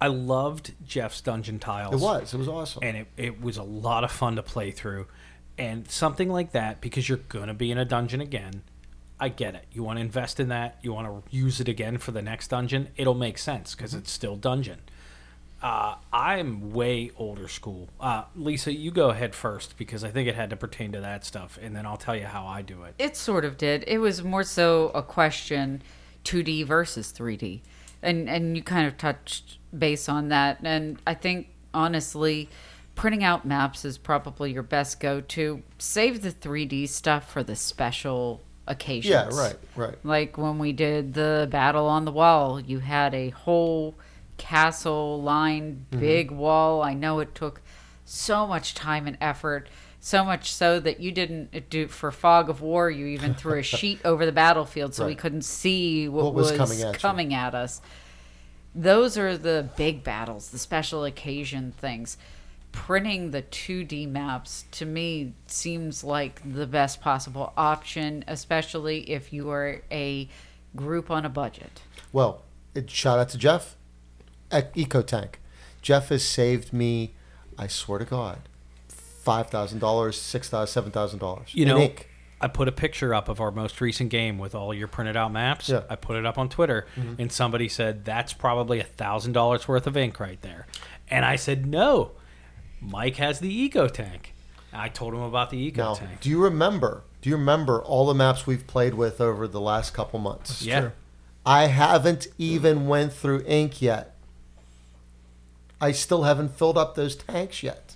[0.00, 1.94] I loved Jeff's dungeon tiles.
[1.94, 2.34] It was.
[2.34, 2.82] It was awesome.
[2.82, 5.06] and it, it was a lot of fun to play through.
[5.56, 8.62] And something like that, because you're going to be in a dungeon again,
[9.20, 9.66] I get it.
[9.70, 12.48] You want to invest in that, you want to use it again for the next
[12.48, 14.80] dungeon, it'll make sense because it's still dungeon.
[15.62, 17.88] Uh, I'm way older school.
[18.00, 21.24] Uh, Lisa, you go ahead first because I think it had to pertain to that
[21.24, 22.96] stuff, and then I'll tell you how I do it.
[22.98, 23.84] It sort of did.
[23.86, 25.82] It was more so a question
[26.24, 27.60] 2D versus 3D.
[28.02, 32.48] And and you kind of touched base on that and I think honestly
[32.94, 35.62] printing out maps is probably your best go-to.
[35.78, 39.10] Save the 3D stuff for the special occasions.
[39.10, 39.96] yeah, right, right.
[40.04, 43.94] Like when we did the battle on the wall, you had a whole
[44.36, 46.00] castle lined Mm-hmm.
[46.00, 46.82] big wall.
[46.82, 47.60] I know it took
[48.04, 49.68] so much time and effort,
[50.04, 52.90] so much so that you didn't do for fog of war.
[52.90, 56.50] You even threw a sheet over the battlefield so we couldn't see what, What was
[56.50, 57.80] was, coming at coming at us.
[58.74, 62.18] Those are the big battles, the special occasion things.
[62.72, 69.50] Printing the 2D maps to me seems like the best possible option, especially if you
[69.50, 70.28] are a
[70.74, 71.82] group on a budget.
[72.12, 72.42] Well,
[72.74, 73.76] it, shout out to Jeff
[74.50, 75.34] at EcoTank.
[75.80, 77.14] Jeff has saved me,
[77.56, 78.48] I swear to God,
[79.22, 81.50] five thousand dollars, six thousand, seven thousand dollars.
[81.52, 82.08] You know, ink.
[82.40, 85.32] I put a picture up of our most recent game with all your printed out
[85.32, 85.68] maps.
[85.68, 85.76] Yeah.
[85.76, 85.92] Mm-hmm.
[85.92, 89.86] I put it up on Twitter, and somebody said that's probably a thousand dollars worth
[89.86, 90.66] of ink right there.
[91.08, 92.12] And I said, no,
[92.80, 94.34] Mike has the eco tank.
[94.72, 96.20] I told him about the eco Now, tank.
[96.20, 97.04] do you remember?
[97.20, 100.62] Do you remember all the maps we've played with over the last couple months?
[100.62, 100.90] yeah,
[101.46, 104.16] I haven't even went through ink yet.
[105.80, 107.91] I still haven't filled up those tanks yet.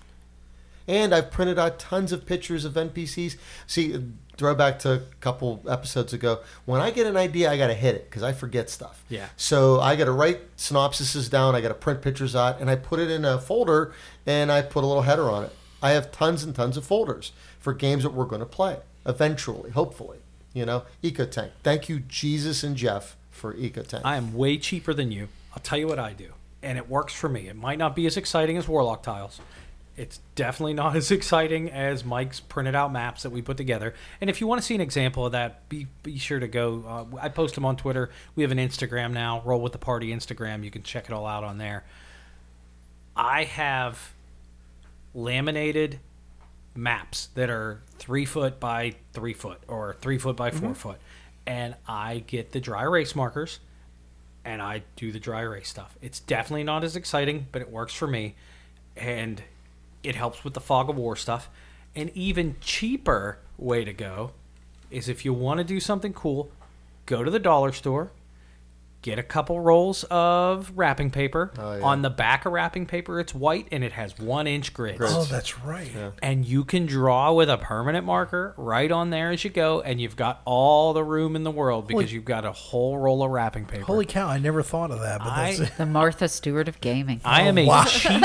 [0.89, 3.37] And I've printed out tons of pictures of NPCs.
[3.67, 4.01] See,
[4.37, 6.41] throw back to a couple episodes ago.
[6.65, 9.05] When I get an idea, I got to hit it because I forget stuff.
[9.09, 9.27] Yeah.
[9.37, 11.55] So I got to write synopsises down.
[11.55, 13.93] I got to print pictures out, and I put it in a folder,
[14.27, 15.53] and I put a little header on it.
[15.83, 19.71] I have tons and tons of folders for games that we're going to play eventually,
[19.71, 20.19] hopefully.
[20.53, 21.51] You know, EcoTank.
[21.63, 24.01] Thank you, Jesus and Jeff, for EcoTank.
[24.05, 25.29] I am way cheaper than you.
[25.53, 26.33] I'll tell you what I do,
[26.63, 27.49] and it works for me.
[27.49, 29.41] It might not be as exciting as Warlock tiles.
[29.97, 33.95] It's definitely not as exciting as Mike's printed out maps that we put together.
[34.21, 36.85] And if you want to see an example of that, be be sure to go.
[36.87, 38.11] Uh, I post them on Twitter.
[38.35, 39.43] We have an Instagram now.
[39.45, 40.65] Roll with the Party Instagram.
[40.65, 41.85] You can check it all out on there.
[43.17, 44.13] I have
[45.15, 45.99] laminated
[46.75, 50.99] maps that are three foot by three foot or three foot by 4 foot,
[51.47, 53.61] and I get the dry erase markers
[54.47, 55.99] and I do the dry erase stuff.
[56.01, 58.37] It's definitely not as exciting, but it works for me,
[58.97, 59.43] and
[60.07, 61.51] it helps with the fog of war stuff.
[61.95, 64.33] An even cheaper way to go
[64.91, 66.51] is if you want to do something cool,
[67.07, 68.13] go to the dollar store,
[69.03, 71.53] get a couple rolls of wrapping paper.
[71.59, 71.85] Oh, yeah.
[71.85, 74.99] On the back of wrapping paper, it's white and it has one inch grids.
[74.99, 75.15] Grids.
[75.15, 75.91] Oh, that's right.
[76.23, 80.01] And you can draw with a permanent marker right on there as you go, and
[80.01, 83.25] you've got all the room in the world because Holy- you've got a whole roll
[83.25, 83.85] of wrapping paper.
[83.85, 84.29] Holy cow!
[84.29, 85.19] I never thought of that.
[85.19, 87.21] But I- that's The Martha Stewart of gaming.
[87.25, 87.85] I am oh, a wow.
[87.85, 88.23] cheap.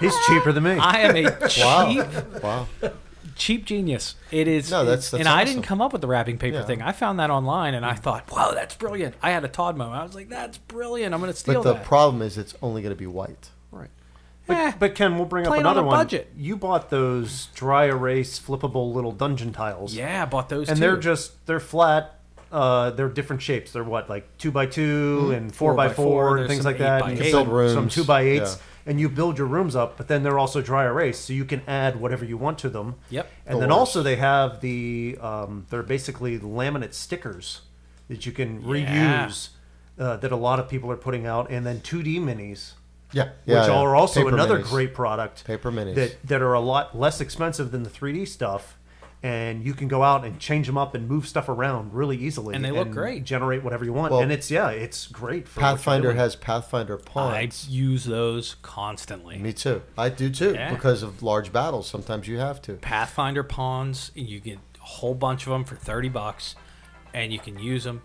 [0.00, 0.72] He's cheaper than me.
[0.72, 2.66] I am a cheap, wow.
[2.82, 2.90] wow.
[3.36, 4.14] cheap genius.
[4.30, 4.70] It is.
[4.70, 6.64] No, that's- that's and I didn't come up with the wrapping paper Yeah.
[6.64, 6.82] thing.
[6.82, 9.14] I found that online, and I thought, wow, that's brilliant.
[9.22, 10.00] I had a Todd moment.
[10.00, 11.14] I was like, that's brilliant.
[11.14, 11.84] I'm going to steal But the that.
[11.84, 13.50] problem is, it's only going to be white.
[13.70, 13.90] Right.
[14.46, 15.96] But, Eh, but Ken, we'll bring up playing on another one.
[15.96, 16.32] budget.
[16.36, 19.94] You bought those dry erase flippable little dungeon tiles.
[19.94, 20.68] yeah, I bought those.
[20.68, 20.80] And too.
[20.80, 22.18] they're just they're flat.
[22.50, 23.72] Uh, they're different shapes.
[23.72, 26.36] They're what like two by 2 and four, Four by by four, four.
[26.38, 27.00] and things like that.
[27.02, 27.32] by You eight.
[27.32, 28.62] can Build some two by eights, Yeah.
[28.86, 29.96] And you build your rooms up.
[29.96, 32.96] But then they're also dry erase, so you can add whatever you want to them.
[33.10, 33.30] Yep.
[33.46, 37.62] And then also they have the um, they're basically laminate stickers
[38.08, 39.26] that you can Yeah.
[39.26, 39.48] reuse.
[39.98, 42.72] Uh, that a lot of people are putting out, and then 2D minis
[43.12, 43.24] Yeah.
[43.24, 43.72] which yeah, yeah.
[43.72, 44.70] are also Paper another minis.
[44.70, 45.44] great product.
[45.44, 45.94] Paper minis.
[45.96, 48.78] that that are a lot less expensive than the 3D stuff,
[49.22, 52.54] and you can go out and change them up and move stuff around really easily.
[52.56, 53.22] And they look great.
[53.24, 55.46] Generate whatever you want, Well, and it's yeah, it's great.
[55.46, 57.66] For Pathfinder has Pathfinder pawns.
[57.68, 59.38] I use those constantly.
[59.38, 59.82] Me too.
[59.96, 60.72] I do too Yeah.
[60.74, 61.86] because of large battles.
[61.88, 62.74] Sometimes you have to.
[62.74, 66.56] Pathfinder pawns, you get a whole bunch of them for 30 bucks,
[67.14, 68.02] and you can use them.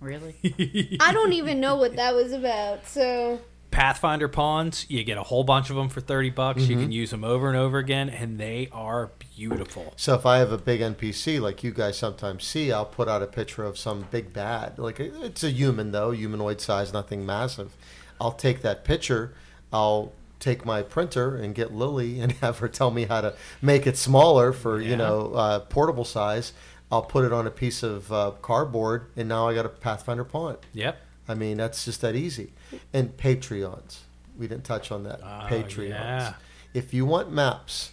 [0.00, 0.36] Really?
[1.00, 2.86] I don't even know what that was about.
[2.86, 3.40] So
[3.74, 6.62] Pathfinder pawns, you get a whole bunch of them for 30 bucks.
[6.62, 6.70] Mm-hmm.
[6.70, 9.92] You can use them over and over again, and they are beautiful.
[9.96, 13.22] So if I have a big NPC like you guys sometimes see, I'll put out
[13.22, 14.78] a picture of some big bad.
[14.78, 17.76] Like it's a human though, humanoid size, nothing massive.
[18.20, 19.34] I'll take that picture.
[19.72, 23.86] I'll take my printer and get Lily and have her tell me how to make
[23.86, 26.52] it smaller for you know uh, portable size.
[26.92, 30.22] I'll put it on a piece of uh, cardboard, and now I got a Pathfinder
[30.22, 30.58] pawn.
[30.74, 30.96] Yep.
[31.28, 32.52] I mean, that's just that easy.
[32.92, 33.98] And Patreons.
[34.38, 35.20] We didn't touch on that.
[35.22, 35.88] Oh, Patreons.
[35.90, 36.34] yeah.
[36.74, 37.92] If you want maps,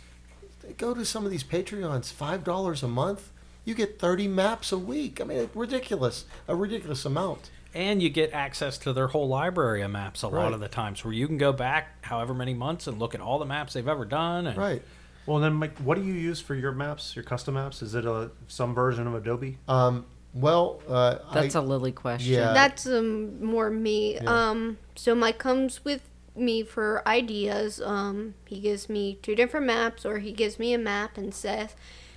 [0.78, 2.12] go to some of these Patreons.
[2.12, 3.32] Five dollars a month,
[3.64, 5.22] you get thirty maps a week.
[5.22, 6.26] I mean, ridiculous.
[6.48, 7.52] A ridiculous amount.
[7.74, 11.06] And you get access to their whole library of maps a lot of the times,
[11.06, 13.88] where you can go back however many months and look at all the maps they've
[13.88, 14.46] ever done.
[14.48, 14.82] And Right.
[15.26, 17.82] Well, then, Mike, what do you use for your maps, your custom maps?
[17.82, 19.58] Is it a some version of Adobe?
[19.68, 20.06] Um.
[20.34, 22.34] Well, uh, That's I, a Lily question.
[22.34, 22.54] Yeah.
[22.54, 24.18] that's um, more me.
[24.20, 26.02] Um, so Mike comes with
[26.36, 27.82] me for ideas.
[27.82, 31.76] Um, he gives me two different maps, or he gives me a map and says,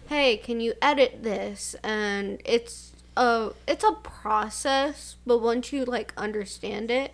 [0.08, 6.12] "Hey, can you edit this?" And it's a it's a process, but once you like
[6.16, 7.12] understand it,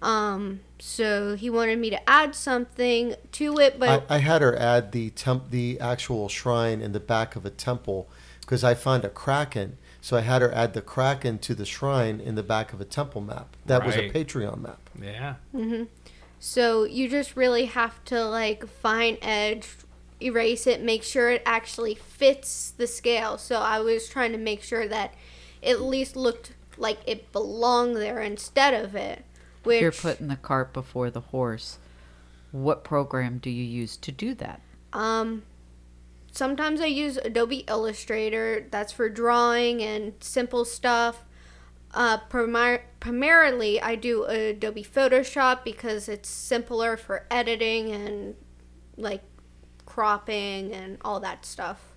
[0.00, 4.56] um, so he wanted me to add something to it, but I, I had her
[4.56, 8.08] add the temp, the actual shrine in the back of a temple
[8.40, 9.78] because I found a kraken.
[10.02, 12.84] So I had her add the kraken to the shrine in the back of a
[12.84, 13.56] temple map.
[13.66, 14.90] That was a Patreon map.
[15.00, 15.36] yeah.
[16.40, 19.68] So you just really have to like fine edge,
[20.20, 23.38] erase it, make sure it actually fits the scale.
[23.38, 25.14] So I was trying to make sure that
[25.62, 29.24] it at least looked like it belonged there instead of it.
[29.62, 31.78] Which You're putting the cart before the horse.
[32.50, 34.60] What program do you use to do that?
[34.92, 35.42] um
[36.32, 38.66] sometimes I use Adobe Illustrator.
[38.70, 41.24] That's for drawing and simple stuff.
[41.94, 48.34] Uh, primar- primarily, I do Adobe Photoshop because it's simpler for editing and
[48.96, 49.22] like
[49.84, 51.91] cropping and all that stuff.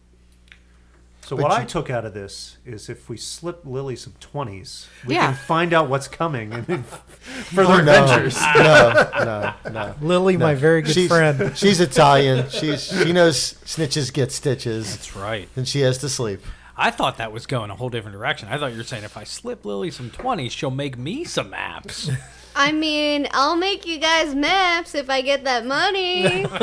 [1.26, 4.88] So But what I took out of this is if we slip Lily some twenties,
[5.08, 5.26] we Yeah.
[5.28, 7.94] can find out what's coming and further Oh, no.
[8.04, 8.40] adventures.
[8.40, 9.96] no, no, no.
[10.02, 11.58] Lily, my very good she's, friend.
[11.58, 12.48] She's Italian.
[12.50, 15.50] She's she knows snitches get stitches, That's right.
[15.56, 16.42] and she has to sleep.
[16.78, 18.50] I thought that was going a whole different direction.
[18.50, 21.52] I thought you were saying if I slip Lily some 20s, she'll make me some
[21.54, 22.14] apps.
[22.58, 26.46] I mean, I'll make you guys maps if I get that money.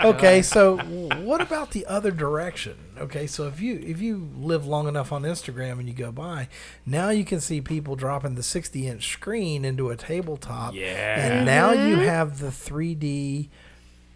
[0.00, 2.76] Okay, so what about the other direction?
[2.98, 6.48] Okay, so if you if you live long enough on Instagram and you go by,
[6.86, 10.74] now you can see people dropping the 60 inch screen into a tabletop.
[10.74, 11.20] Yeah.
[11.20, 12.04] And now you mm-hmm.
[12.04, 13.48] have the 3D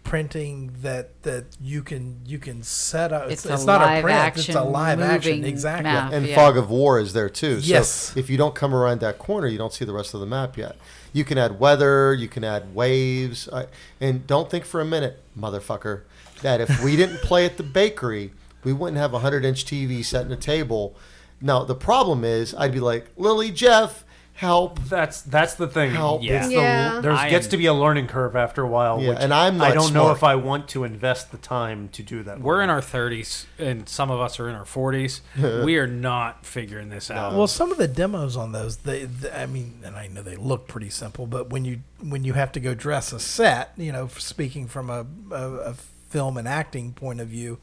[0.03, 3.31] printing that that you can you can set up.
[3.31, 4.37] It's It's, a not a live print.
[4.37, 5.43] It's a live action.
[5.43, 5.83] Exactly.
[5.83, 6.13] map.
[6.13, 6.35] And yeah.
[6.35, 7.59] fog of war is there too.
[7.61, 7.89] Yes.
[7.89, 10.25] So if you don't come around that corner, you don't see the rest of the
[10.25, 10.75] map yet.
[11.13, 12.13] You can add weather.
[12.13, 13.49] You can add waves.
[13.49, 13.67] I,
[13.99, 16.03] and don't think for a minute, motherfucker,
[16.41, 18.33] that if we didn't play at the bakery,
[18.63, 20.95] we wouldn't have a hundred inch TV set in a table.
[21.41, 24.79] Now the problem is, I'd be like, Lily, Jeff, help.
[24.85, 25.91] That's that's the thing.
[25.91, 26.23] Help.
[26.23, 26.99] It's the- Yeah.
[27.01, 28.99] There's I gets am- to be a learning curve after a while.
[29.01, 32.03] Yeah, which and I'm I don't know if I want to invest the time to
[32.03, 32.39] do that.
[32.41, 35.21] We're in our 30s, and some of us are in our 40s.
[35.65, 37.33] we are not figuring this out.
[37.35, 40.35] Well, some of the demos on those, they, they, I mean, and I know they
[40.35, 43.91] look pretty simple, but when you when you have to go dress a set, you
[43.91, 45.73] know, speaking from a, a, a
[46.09, 47.57] film and acting point of view,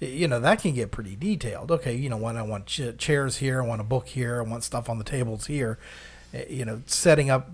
[0.00, 1.70] you know that can get pretty detailed.
[1.70, 4.42] Okay, you know, when I want ch- chairs here, I want a book here, I
[4.48, 5.78] want stuff on the tables here.
[6.34, 7.50] Eh, You know, setting up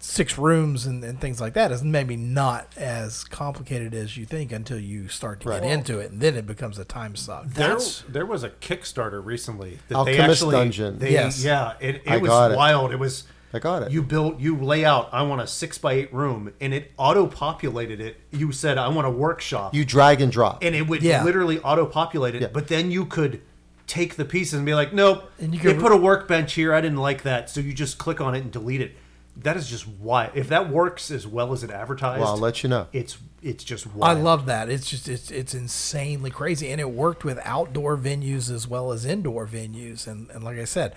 [0.00, 4.50] six rooms and, and things like that is maybe not as complicated as you think
[4.50, 5.62] until you start to Right.
[5.62, 7.46] get into it, and then it becomes a time suck.
[7.48, 10.98] There, That's- there was a Kickstarter recently that they Alchemist actually Dungeon.
[10.98, 11.44] They, Yes.
[11.44, 12.56] yeah, it, I it was got it.
[12.56, 12.92] wild.
[12.92, 13.24] It was.
[13.52, 13.92] I got it.
[13.92, 15.10] You built, you lay out.
[15.12, 18.16] I want a six by eight room, and it auto populated it.
[18.32, 20.64] You said I want a workshop, You drag and drop.
[20.64, 21.22] and it would Yeah.
[21.22, 22.42] literally auto populate it.
[22.42, 22.48] Yeah.
[22.52, 23.42] But then you could
[23.86, 25.30] take the pieces and be like, nope.
[25.38, 26.72] And you they put a workbench here.
[26.74, 28.96] I didn't like that, so you just click on it and delete it.
[29.36, 30.30] That is just why.
[30.34, 32.86] If that works as well as it advertised, well, I'll let you know.
[32.92, 34.16] it's it's just wild.
[34.18, 34.68] I love that.
[34.68, 39.04] It's just it's it's insanely crazy, and it worked with outdoor venues as well as
[39.04, 40.06] indoor venues.
[40.06, 40.94] And, and like I said,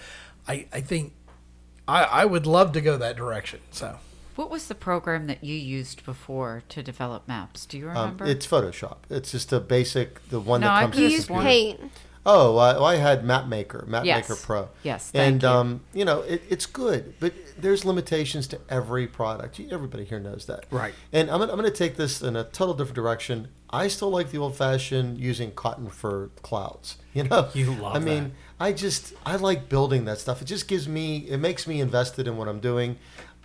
[0.47, 1.13] I I think
[1.87, 3.59] I I would love to go that direction.
[3.71, 3.97] So
[4.35, 7.65] What was the program that you used before to develop maps?
[7.65, 8.25] Do you Um, remember?
[8.25, 8.97] it's Photoshop.
[9.09, 11.43] It's just a basic, the one No, that comes could with You the use one.
[11.43, 11.91] paint.
[12.29, 14.45] Oh, I, I had MapMaker, MapMaker Yes.
[14.45, 14.69] Pro.
[14.83, 15.49] Yes, thank and you.
[15.49, 19.59] um, you know it, it's good, but there's limitations to every product.
[19.71, 20.93] Everybody here knows that, Right.
[21.13, 23.47] And I'm, gonna- I'm going to take this in a total different direction.
[23.69, 26.97] I still like the old-fashioned using cotton for clouds.
[27.17, 28.31] You know, You love I mean, that.
[28.59, 30.39] I just I like building that stuff.
[30.39, 32.97] It just gives me, it makes me invested in what I'm doing.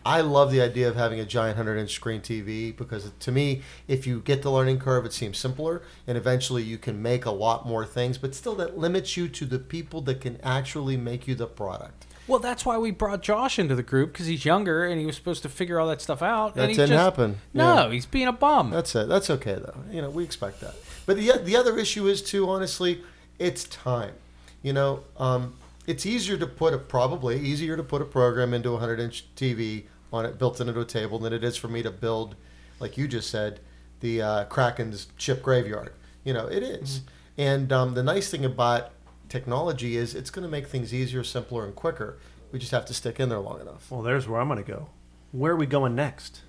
[0.04, 3.62] I love the idea of having a giant 100 inch screen TV because to me,
[3.88, 7.30] if you get the learning curve, it seems simpler and eventually you can make a
[7.30, 11.26] lot more things, but still that limits you to the people that can actually make
[11.28, 12.06] you the product.
[12.28, 15.16] Well, that's why we brought Josh into the group because he's younger and he was
[15.16, 16.54] supposed to figure all that stuff out.
[16.54, 17.38] That and didn't just, happen.
[17.52, 17.90] No, Yeah.
[17.90, 18.70] he's being a bum.
[18.70, 19.08] That's it.
[19.08, 19.82] That's okay though.
[19.90, 20.74] You know, we expect that.
[21.04, 23.02] But the the other issue is too, honestly,
[23.38, 24.14] it's time.
[24.62, 28.72] You know, um, it's easier to put a probably easier to put a program into
[28.74, 31.82] a hundred inch TV on it built into a table than it is for me
[31.82, 32.34] to build,
[32.80, 33.60] like you just said,
[34.00, 35.92] the uh, Kraken's chip graveyard.
[36.24, 37.02] You know, it is.
[37.38, 38.90] And um, the nice thing about
[39.28, 42.18] technology is it's going to make things easier, simpler, and quicker.
[42.52, 43.90] We just have to stick in there long enough.
[43.90, 44.88] Well, there's where I'm going to go.
[45.32, 46.42] Where are we going next?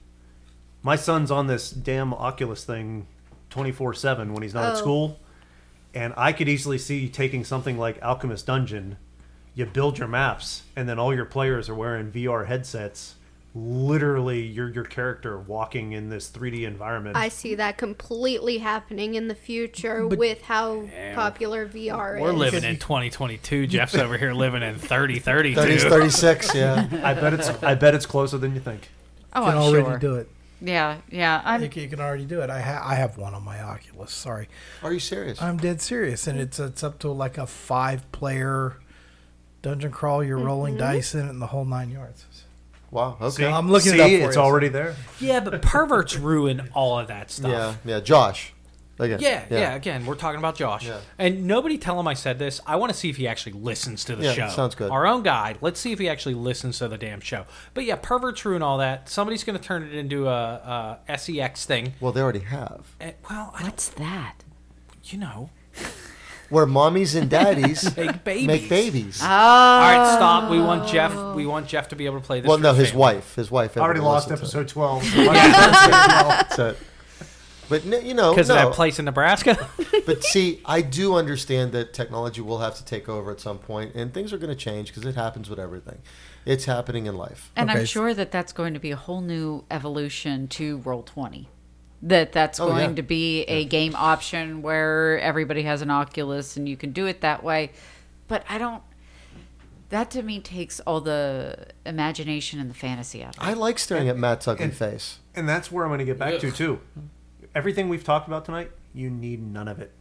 [0.82, 3.08] My son's on this damn Oculus thing
[3.50, 4.78] 24 7 when he's not at Oh.
[4.78, 5.20] school.
[5.96, 8.98] And I could easily see taking something like Alchemist Dungeon.
[9.56, 13.16] You build your maps, and then all your players are wearing VR headsets.
[13.56, 17.16] Literally, you're your character walking in this 3D environment.
[17.16, 22.38] I see that completely happening in the future with how popular VR We're is.
[22.38, 23.68] living in 2022.
[23.68, 25.54] Jeff's over here living in 3032.
[25.54, 26.88] 30, 36, yeah.
[27.04, 28.90] I bet it's I bet it's closer than you think.
[29.34, 29.98] oh, You can I'm already sure.
[30.00, 30.30] do it.
[30.60, 31.42] Yeah, yeah.
[31.44, 32.50] I I'm, think you can already do it.
[32.50, 34.12] I ha- I have one on my Oculus.
[34.12, 34.48] Sorry,
[34.82, 35.42] Are you serious?
[35.42, 38.78] I'm dead serious, and it's it's up to like a five player
[39.62, 40.24] dungeon crawl.
[40.24, 40.92] You're rolling mm-hmm.
[40.92, 42.26] dice in it, and the whole nine yards.
[42.94, 43.18] Wow.
[43.20, 43.30] Okay.
[43.30, 44.42] See, I'm looking it see, up for it's you.
[44.42, 44.96] already there.
[45.20, 47.52] Yeah, but perverts ruin all of that stuff.
[47.86, 48.00] Yeah, yeah.
[48.00, 48.54] Josh.
[49.00, 49.20] Again.
[49.22, 51.00] Yeah, yeah, Again, we're talking about Josh, Yeah.
[51.18, 52.62] and nobody tell him I said this.
[52.68, 54.50] I want to see if he actually listens to the Yeah, show.
[54.50, 54.92] sounds good.
[54.92, 55.56] Our own guy.
[55.62, 57.46] Let's see if he actually listens to the damn show.
[57.74, 59.10] But yeah, perverts ruin all that.
[59.10, 61.94] Somebody's going to turn it into a, a sex thing.
[62.00, 62.96] Well, they already have.
[63.00, 64.36] And, well, what's that?
[65.06, 65.50] you know,
[66.50, 68.48] Where mommies and daddies make babies.
[68.48, 69.20] make babies.
[69.24, 70.52] Oh, All right, stop.
[70.52, 71.14] We want Jeff.
[71.36, 72.48] We want Jeff to be able to play this.
[72.50, 73.02] well, no, his family.
[73.02, 73.36] wife.
[73.36, 73.78] His wife.
[73.78, 75.04] I already lost listens to episode 12.
[75.04, 76.86] so I can't say it So-
[77.70, 78.56] but you know, because no.
[78.56, 79.70] that place in Nebraska.
[80.06, 83.96] but see, I do understand that technology will have to take over at some point,
[83.96, 86.00] and things are going to change because it happens with everything.
[86.46, 87.52] It's happening in life.
[87.56, 91.04] And Okay, I'm sure that that's going to be a whole new evolution to Roll
[91.04, 91.48] Twenty.
[92.06, 92.96] That that's Oh, going yeah.
[92.96, 97.22] to be a game option where everybody has an Oculus and you can do it
[97.22, 97.72] that way.
[98.28, 98.84] But I don't.
[99.90, 103.38] That to me takes all the imagination and the fantasy out.
[103.38, 103.48] of it.
[103.48, 105.20] I like staring at Matt's ugly and- face.
[105.36, 106.80] And that's where I'm going to get back to, too.
[107.56, 109.92] Everything we've talked about tonight, you need none of it.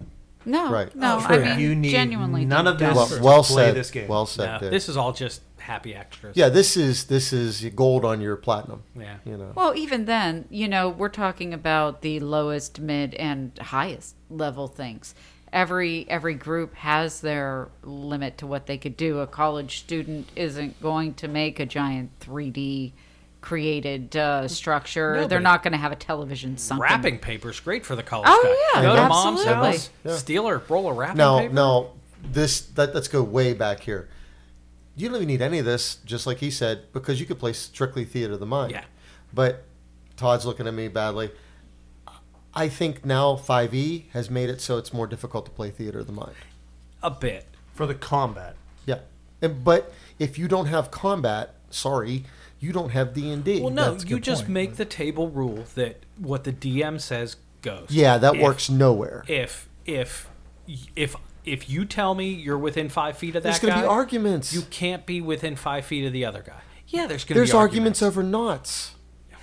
[0.45, 0.95] No, Right.
[0.95, 2.95] no, Oh, I mean You need genuinely none of this.
[2.95, 3.75] Well, to well play said.
[3.77, 4.09] this game.
[4.09, 4.47] Well said.
[4.55, 4.73] No, dude.
[4.73, 6.37] this is all just happy extras.
[6.37, 8.83] yeah, this is this is gold on your platinum.
[8.99, 9.17] Yeah.
[9.25, 9.53] You know.
[9.55, 15.15] Well, even then, you know, we're talking about the lowest, mid, and highest level things.
[15.53, 19.19] Every every group has their limit to what they could do.
[19.21, 22.93] A college student isn't going to make a giant 3D
[23.43, 25.17] created uh, structure.
[25.17, 26.81] No, They're not going to have a television sunken.
[26.83, 28.81] Wrapping paper's great for the college Oh, guy.
[28.81, 29.71] yeah, Go to mom's absolutely.
[29.73, 30.17] house, Yeah.
[30.17, 31.53] steal a roll of wrapping Now, paper.
[31.53, 31.91] now,
[32.25, 34.09] this that let's go way back here.
[34.97, 37.53] You don't even need any of this, just like he said, because you could play
[37.53, 38.71] strictly theater of the mind.
[38.73, 38.85] Yeah.
[39.35, 39.65] But
[40.17, 41.31] Todd's looking at me badly.
[42.55, 46.07] I think now 5e has made it so it's more difficult to play theater of
[46.07, 46.35] the mind.
[47.03, 47.47] A bit.
[47.75, 48.55] For the combat.
[48.85, 48.99] Yeah.
[49.41, 52.25] And, but if you don't have combat, sorry,
[52.63, 53.61] you don't have D&D.
[53.61, 54.53] Well, no, That's you just point.
[54.55, 57.87] make the table rule that what the DM says goes.
[57.91, 59.25] Yeah, that If- works nowhere.
[59.27, 60.29] If if
[60.95, 63.83] if if you tell me you're within five feet of that, There's that going to
[63.83, 64.53] be arguments.
[64.55, 66.61] you can't be within five feet of the other guy.
[66.87, 68.93] Yeah, there's going to There's be arguments over knots.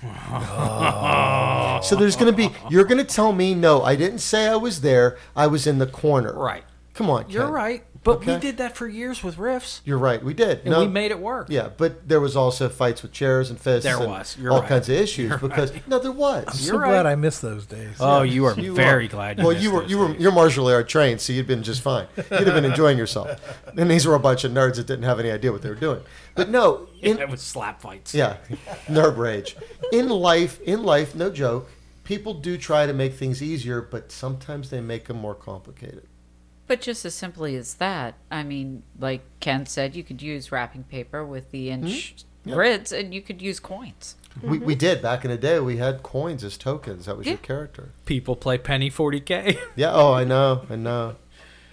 [1.82, 2.50] so there's going to be.
[2.70, 3.82] You're going to tell me no.
[3.82, 5.18] I didn't say I was there.
[5.36, 6.32] I was in the corner.
[6.32, 6.64] Right.
[6.94, 7.28] Come on.
[7.30, 10.22] You're right, but we did that for years with riffs, You're right.
[10.24, 10.60] We did.
[10.60, 11.48] and no, we made it work.
[11.50, 13.84] Yeah, but there was also fights with chairs and fists.
[13.84, 14.36] There and was.
[14.40, 14.68] You're all right.
[14.68, 16.44] kinds of issues You're because no, there was.
[16.46, 16.90] I'm You're so right.
[16.90, 17.96] glad I missed those days.
[18.00, 19.08] Oh, you are You very are.
[19.08, 19.38] glad.
[19.38, 20.20] You well, you were those you were days.
[20.22, 22.06] you're martial art trained, so you'd been just fine.
[22.16, 23.38] You'd have been enjoying yourself.
[23.76, 25.74] And these were a bunch of nerds that didn't have any idea what they were
[25.74, 26.00] doing.
[26.34, 28.14] But no, in, it was slap fights.
[28.14, 28.36] Yeah,
[28.86, 29.56] nerd rage.
[29.92, 31.68] In life, in life, no joke.
[32.04, 36.06] People do try to make things easier, but sometimes they make them more complicated.
[36.70, 40.84] But just as simply as that, I mean, like Ken said, you could use wrapping
[40.84, 41.84] paper with the hmm?
[41.84, 42.14] inch
[42.44, 42.54] Yeah.
[42.54, 44.14] grids, and you could use coins.
[44.40, 44.78] We, we mm-hmm.
[44.78, 45.58] did back in the day.
[45.58, 47.06] We had coins as tokens.
[47.06, 47.90] That was your character.
[48.04, 49.58] People play penny 40k.
[49.74, 49.90] Yeah.
[49.92, 50.64] Oh, I know.
[50.70, 51.16] I know.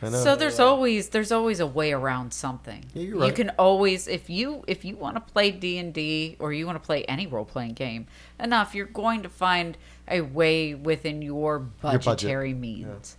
[0.01, 0.23] I know.
[0.23, 2.85] So there's always there's always a way around something.
[2.95, 6.37] Yeah, you're You can always if you if you want to play D and D
[6.39, 8.07] or you want to play any role playing game
[8.39, 9.77] enough, you're going to find
[10.07, 12.03] a way within your budget.
[12.03, 13.15] budgetary means.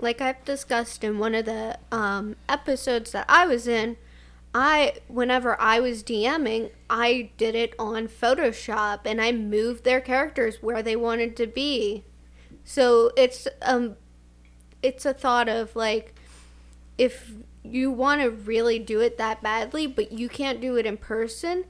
[0.00, 3.96] Like I've discussed in one of the um, episodes that I was in,
[4.54, 10.56] I whenever I was DMing, I did it on Photoshop and I moved their characters
[10.60, 12.04] where they wanted to be.
[12.64, 13.96] So it's um
[14.82, 16.14] it's a thought of like
[16.98, 17.32] if
[17.62, 21.64] you want to really do it that badly but you can't do it in person,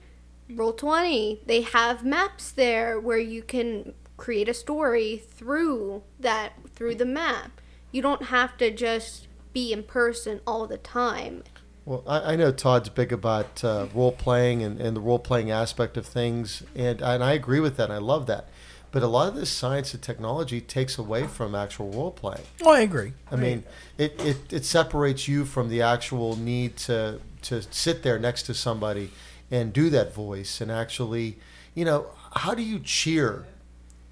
[0.49, 1.43] roll 20.
[1.45, 7.60] They have maps there where you can create a story through that through the map.
[7.93, 11.43] You don't have to just be in person all the time.
[11.85, 15.51] Well, I, I know Todd's big about uh, role playing and, and the role playing
[15.51, 17.85] aspect of things, and and I agree with that.
[17.85, 18.49] and I love that.
[18.93, 22.43] But a lot of this science and technology takes away from actual role playing.
[22.63, 23.13] Oh, I agree.
[23.31, 23.63] I mean,
[23.97, 28.55] it, it, it separates you from the actual need to to sit there next to
[28.55, 29.11] somebody
[29.51, 31.39] and do that voice and actually,
[31.75, 33.47] you know, how do you cheer?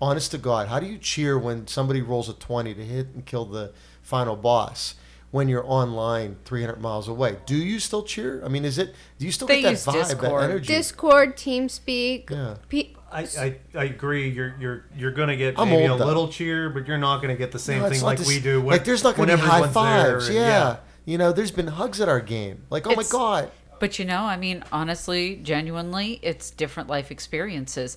[0.00, 3.26] Honest to God, how do you cheer when somebody rolls a twenty to hit and
[3.26, 3.72] kill the
[4.02, 4.94] final boss?
[5.30, 8.42] When you're online, 300 miles away, do you still cheer?
[8.42, 8.94] I mean, is it?
[9.18, 10.42] Do you still They get that vibe, that Discord.
[10.44, 10.66] energy?
[10.68, 12.54] Discord, TeamSpeak, Yeah.
[12.70, 14.30] pe- I, I, I agree.
[14.30, 16.06] You're you're you're gonna get I'm maybe a though.
[16.06, 18.60] little cheer, but you're not gonna get the same No, thing like this- we do.
[18.62, 20.26] When, like, there's not gonna be high everyone's there fives.
[20.28, 20.76] and- yeah.
[21.04, 22.62] You know, there's been hugs at our game.
[22.70, 23.50] Like, oh my God.
[23.80, 27.96] But you know, I mean, honestly, genuinely, it's different life experiences.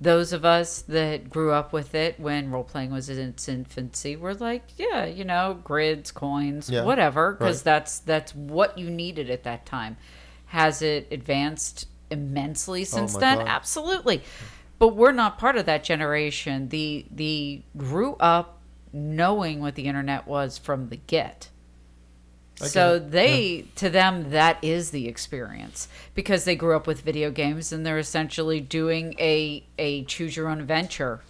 [0.00, 4.16] Those of us that grew up with it when role playing was in its infancy
[4.16, 7.64] were like, yeah, you know, grids, coins, Yeah, whatever, because right.
[7.64, 9.98] that's that's what you needed at that time.
[10.46, 13.38] Has it advanced immensely oh since Oh then?
[13.38, 13.48] God.
[13.48, 14.22] Absolutely.
[14.78, 16.70] But we're not part of that generation.
[16.70, 18.58] The the grew up
[18.94, 21.49] knowing what the internet was from the get.
[22.60, 23.10] I So it.
[23.10, 27.84] they, to them, that is the experience because they grew up with video games and
[27.84, 31.20] they're essentially doing a a choose your own adventure.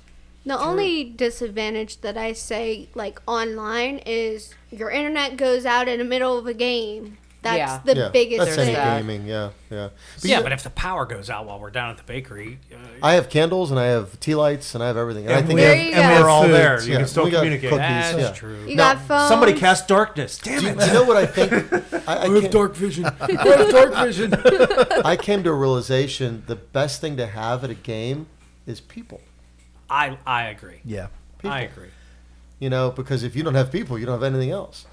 [0.45, 6.05] The only disadvantage that I say, like online, is your internet goes out in the
[6.05, 7.19] middle of a game.
[7.43, 7.81] That's Yeah.
[7.85, 8.85] the yeah, biggest that's There's any thing.
[8.85, 8.99] that.
[9.01, 9.27] gaming.
[9.27, 9.89] Yeah, yeah.
[10.17, 12.59] But yeah, you- but if the power goes out while we're down at the bakery,
[12.71, 15.25] uh, I have candles and I have tea lights and I have everything.
[15.27, 16.83] And, I think we, have, and have we're all Foods, there.
[16.83, 16.99] You yeah.
[16.99, 17.71] can still We got communicate.
[17.71, 17.81] cookies.
[17.87, 18.33] that's yeah.
[18.33, 18.65] true.
[18.67, 19.29] You Now, got phones.
[19.29, 20.37] somebody cast darkness.
[20.39, 20.79] Damn Do, it!
[20.79, 21.53] do you know what I think?
[22.09, 23.07] I, I, came, vision.
[23.21, 24.35] I have dark vision.
[25.05, 28.27] I came to a realization: the best thing to have at a game
[28.67, 29.23] is people.
[29.89, 30.81] I I agree.
[30.85, 31.07] yeah.
[31.43, 31.89] I agree.
[32.59, 34.85] You know, because if you don't have people, you don't have anything else.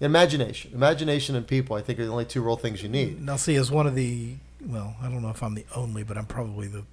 [0.00, 1.74] Imagination, imagination, and people.
[1.76, 3.22] I think are the only two real things you need.
[3.22, 4.34] Now, see, as one of the,
[4.66, 6.84] well, I don't know if I'm the only, but I'm probably the,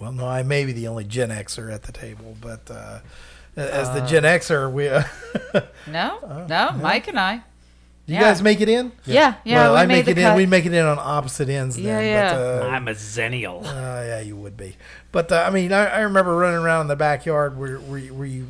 [0.00, 2.98] well, no, I may be the only Gen Xer at the table, but uh,
[3.56, 5.04] as the Gen Xer, we, uh,
[5.86, 7.34] No, no, Mike and I.
[7.34, 7.40] you
[8.14, 8.20] Yeah.
[8.22, 8.90] guys make it in?
[9.06, 10.34] Yeah, yeah, well, we I made make the it in.
[10.34, 11.78] We make it in on opposite ends.
[11.78, 12.34] Yeah, then, yeah.
[12.34, 13.64] But, uh, I'm a Xennial.
[13.64, 14.74] Uh, yeah, you would be.
[15.12, 18.26] But uh, I mean, I, I remember running around in the backyard where, where, where
[18.26, 18.48] you,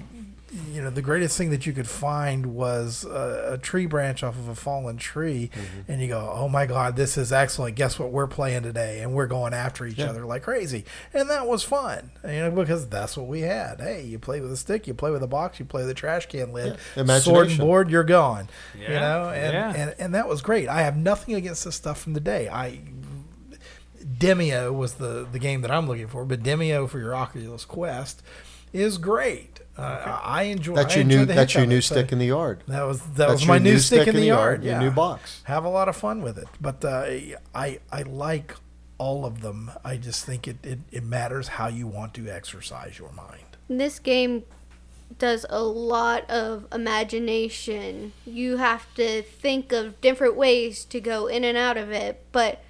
[0.70, 4.36] you know, the greatest thing that you could find was a, a tree branch off
[4.36, 5.90] of a fallen tree, mm-hmm.
[5.90, 7.74] and you go, "Oh my God, this is excellent!
[7.74, 10.84] Guess what we're playing today?" And we're going after each other like crazy,
[11.14, 13.80] and that was fun, you know, because that's what we had.
[13.80, 15.94] Hey, you play with a stick, you play with a box, you play with a
[15.94, 18.48] trash can lid, Yeah, sword and board, you're gone.
[18.78, 19.72] You know, and, yeah.
[19.74, 20.68] and and that was great.
[20.68, 22.48] I have nothing against the stuff from the day.
[22.50, 22.80] I
[24.05, 28.22] Demeo was the the game that I'm looking for, but Demeo for your Oculus Quest
[28.72, 29.51] is great.
[29.77, 30.75] Uh, I enjoy.
[30.75, 31.25] That's I your enjoy new.
[31.27, 31.83] That's your new it.
[31.83, 32.62] Stick in the yard.
[32.68, 34.62] That was that That's was my your new stick in the yard.
[34.62, 34.81] Your yeah.
[34.81, 35.43] new box.
[35.45, 37.07] Have a lot of fun with it, but uh,
[37.55, 38.55] I I like
[38.99, 39.70] all of them.
[39.85, 43.57] I just think it, it it matters how you want to exercise your mind.
[43.68, 44.45] This game
[45.18, 48.12] does a lot of imagination.
[48.27, 52.62] You have to think of different ways to go in and out of it, but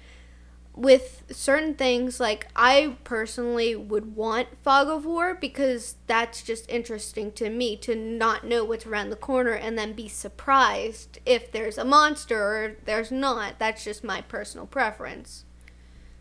[0.75, 7.31] with certain things like I personally would want Fog of War because that's just interesting
[7.33, 11.77] to me to not know what's around the corner and then be surprised if there's
[11.77, 13.59] a monster or there's not.
[13.59, 15.45] That's just my personal preference.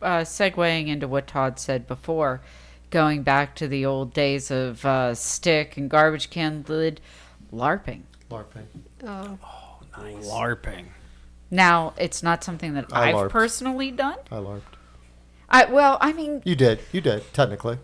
[0.03, 2.43] uh, segueing into what Todd said before,
[2.91, 7.01] going back to the old days of uh, stick and garbage can lid,
[7.53, 8.03] LARPing.
[8.31, 8.67] LARPing.
[9.07, 9.39] Oh.
[9.97, 10.87] Nice LARPing.
[11.53, 13.31] Now, it's not something that I I've LARPed.
[13.31, 14.17] personally done.
[14.31, 14.63] I LARPed.
[15.51, 16.81] I well, I mean, You did.
[16.93, 17.31] You did.
[17.35, 17.79] Technically.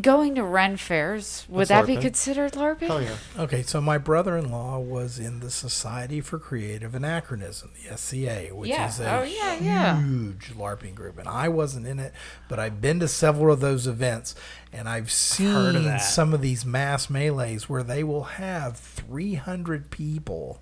[0.00, 2.02] Going to Ren fairs, would That's that be LARPing.
[2.02, 2.88] considered LARPing?
[2.88, 3.16] Oh yeah.
[3.38, 8.88] Okay, so my brother-in-law was in the Society for Creative Anachronism, the SCA, which Yeah.
[8.88, 10.00] is a Oh, yeah, yeah.
[10.02, 12.14] huge LARPing group, and I wasn't in it,
[12.48, 14.34] but I've been to several of those events,
[14.72, 15.98] and I've heard of seen that.
[15.98, 20.61] some of these mass melees where they will have 300 people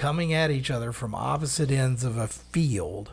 [0.00, 3.10] coming at each other from opposite ends of a field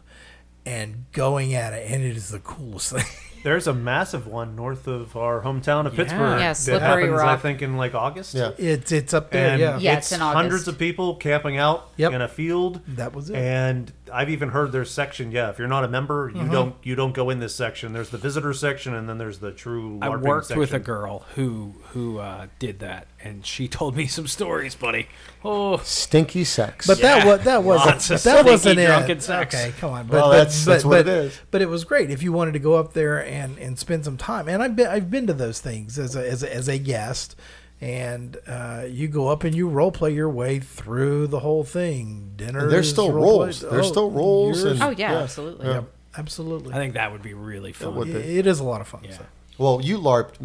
[0.66, 3.04] and going at it, and it is the coolest thing.
[3.44, 5.98] There's a massive one north of our hometown of Yeah.
[6.04, 6.40] Pittsburgh.
[6.40, 8.34] Yeah, that Slippery happens, I think, in like August.
[8.34, 8.52] Yeah.
[8.58, 9.78] It's it's up there, And yeah.
[9.78, 9.98] Yeah.
[9.98, 10.36] it's, it's in August.
[10.36, 12.14] hundreds of people camping out Yep.
[12.14, 12.82] in a field.
[12.88, 13.36] That was it.
[13.38, 15.32] And I've even heard there's section.
[15.32, 16.46] Yeah, if you're not a member, Mm-hmm.
[16.46, 17.94] you don't you don't go in this section.
[17.94, 20.00] There's the visitor section, and then there's the true.
[20.02, 24.08] I LARPing worked with a girl who who uh, did that, and she told me
[24.08, 25.08] some stories, buddy.
[25.44, 26.88] Oh, Stinky sex.
[26.88, 27.26] But that Yeah.
[27.36, 28.86] was that wasn't that wasn't it.
[28.88, 29.56] drunken sex.
[29.56, 30.08] Okay, come on.
[30.08, 31.40] But, Well, but- that's- but- that's what but- it is.
[31.52, 34.18] But it was great if you wanted to go up there and, and spend some
[34.18, 34.48] time.
[34.50, 37.36] And I've been I've been to those things as a as a, as a guest,
[37.80, 42.34] and uh, you go up and you role play your way through the whole thing.
[42.36, 42.68] Dinner.
[42.68, 43.62] There's still rolls.
[43.62, 45.18] There's still rolls and- Oh yeah, Yeah.
[45.20, 45.68] absolutely.
[45.68, 45.86] Yep,
[46.18, 46.74] absolutely.
[46.74, 47.96] I think that would be really fun.
[47.96, 48.38] would It- be.
[48.40, 49.02] it is a lot of fun.
[49.04, 49.18] Yeah.
[49.18, 49.26] so.
[49.60, 50.36] well, you larped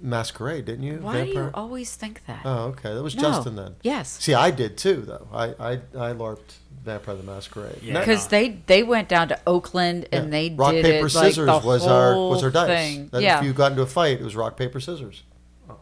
[0.00, 0.98] Masquerade, didn't you?
[0.98, 2.40] Why do you always think that?
[2.44, 2.92] Oh, okay.
[2.92, 3.22] That was No.
[3.22, 3.76] Justin then.
[3.82, 4.18] Yes.
[4.20, 5.26] See, I did too, though.
[5.32, 7.78] I I, I larped Vampire the Masquerade.
[7.82, 7.98] Yeah.
[7.98, 10.30] Because they they went down to Oakland and yeah.
[10.30, 12.68] they rock did paper it like scissors the was our was our dice.
[12.68, 13.08] thing.
[13.08, 13.38] That yeah.
[13.38, 15.22] if you got into a fight, it was rock paper scissors.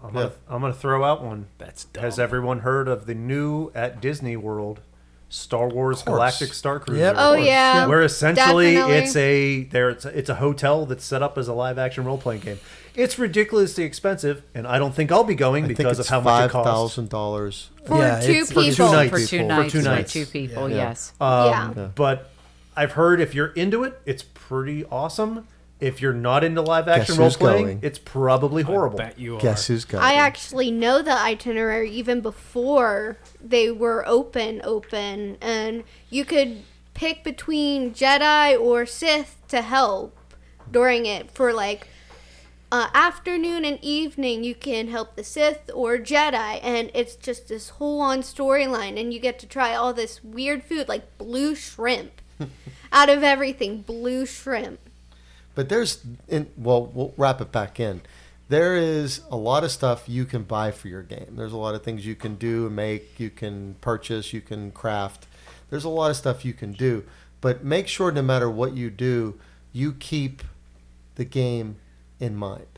[0.03, 1.47] I'm gonna, I'm gonna throw out one.
[1.59, 2.05] That's dumb.
[2.05, 4.81] Has everyone heard of the new at Disney World
[5.29, 6.03] Star Wars.
[6.03, 7.01] Galactic Star Cruiser?
[7.01, 7.15] Yep.
[7.19, 7.87] Oh yeah.
[7.87, 8.97] Where essentially Definitely.
[8.99, 12.05] it's a there it's a, it's a hotel that's set up as a live action
[12.05, 12.59] role playing game.
[12.95, 16.21] It's ridiculously expensive, and I don't think I'll be going I because it's of how
[16.21, 16.71] much five it costs.
[16.71, 17.71] thousand dollars.
[17.87, 18.63] for Yeah, two people.
[18.65, 19.11] for two nights.
[19.11, 19.49] for two people.
[19.49, 19.65] nights.
[19.73, 20.13] For two For nights.
[20.13, 20.69] two people.
[20.71, 20.77] Yeah.
[20.77, 21.13] Yes.
[21.21, 21.89] Um, Yeah.
[21.95, 22.29] But
[22.77, 25.47] I've heard if you're into it, it's pretty awesome.
[25.83, 27.79] If you're not into live action Guess role who's playing, going?
[27.83, 28.99] it's probably horrible.
[28.99, 29.41] Bet you are.
[29.41, 30.01] Guess who's got?
[30.01, 36.63] I actually know the itinerary even before they were open open and you could
[36.95, 40.17] pick between Jedi or Sith to help
[40.71, 41.89] during it for like
[42.71, 47.71] uh, afternoon and evening you can help the Sith or Jedi and it's just this
[47.71, 52.23] whole on storyline and you get to try all this weird food like blue shrimp
[52.93, 54.79] out of everything blue shrimp
[55.55, 58.03] But there's, in, well, we'll wrap it back in.
[58.49, 61.37] There is a lot of stuff you can buy for your game.
[61.37, 64.73] There's a lot of things you can do and make, you can purchase, you can
[64.73, 65.27] craft.
[65.71, 67.05] There's a lot of stuff you can do.
[67.41, 69.39] But make sure no matter what you do,
[69.73, 70.43] you keep
[71.15, 71.77] the game
[72.21, 72.72] in mind.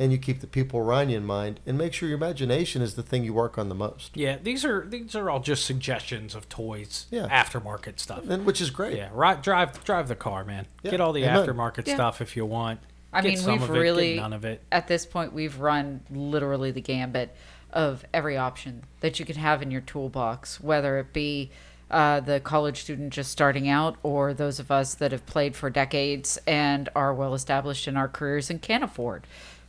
[0.00, 1.60] And you keep the people around you in mind.
[1.66, 4.16] And make sure your imagination is the thing you work on the most.
[4.16, 7.28] Yeah, these are these are all just suggestions of toys, Yeah.
[7.28, 8.26] aftermarket stuff.
[8.28, 8.96] And, which is great.
[8.96, 9.42] Yeah, right.
[9.42, 10.66] Drive drive the car, man.
[10.82, 11.46] Yeah, Get all the amen.
[11.46, 11.94] aftermarket Yeah.
[11.96, 12.80] stuff if you want.
[13.12, 14.62] I Get mean, some we've of it, get really none of it.
[14.72, 17.34] at this point we've run literally the gambit
[17.72, 21.50] of every option that you can have in your toolbox, whether it be
[21.90, 25.68] uh, the college student just starting out or those of us that have played for
[25.68, 29.26] decades and are well established in our careers and can afford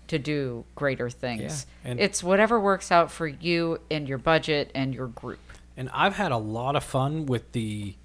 [0.08, 1.66] to do greater things.
[1.84, 5.39] Yeah, and- it's whatever works out for you and your budget and your group.
[5.78, 7.95] And I've had a lot of fun with the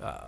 [0.00, 0.26] uh,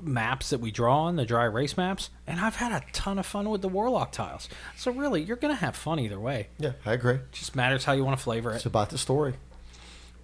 [0.00, 3.26] maps that we draw on the dry erase maps, and I've had a ton of
[3.26, 4.48] fun with the warlock tiles.
[4.76, 6.48] So really, you're gonna have fun either way.
[6.58, 7.18] Yeah, I agree.
[7.32, 8.56] just matters how you want to flavor it.
[8.56, 9.34] It's about the story.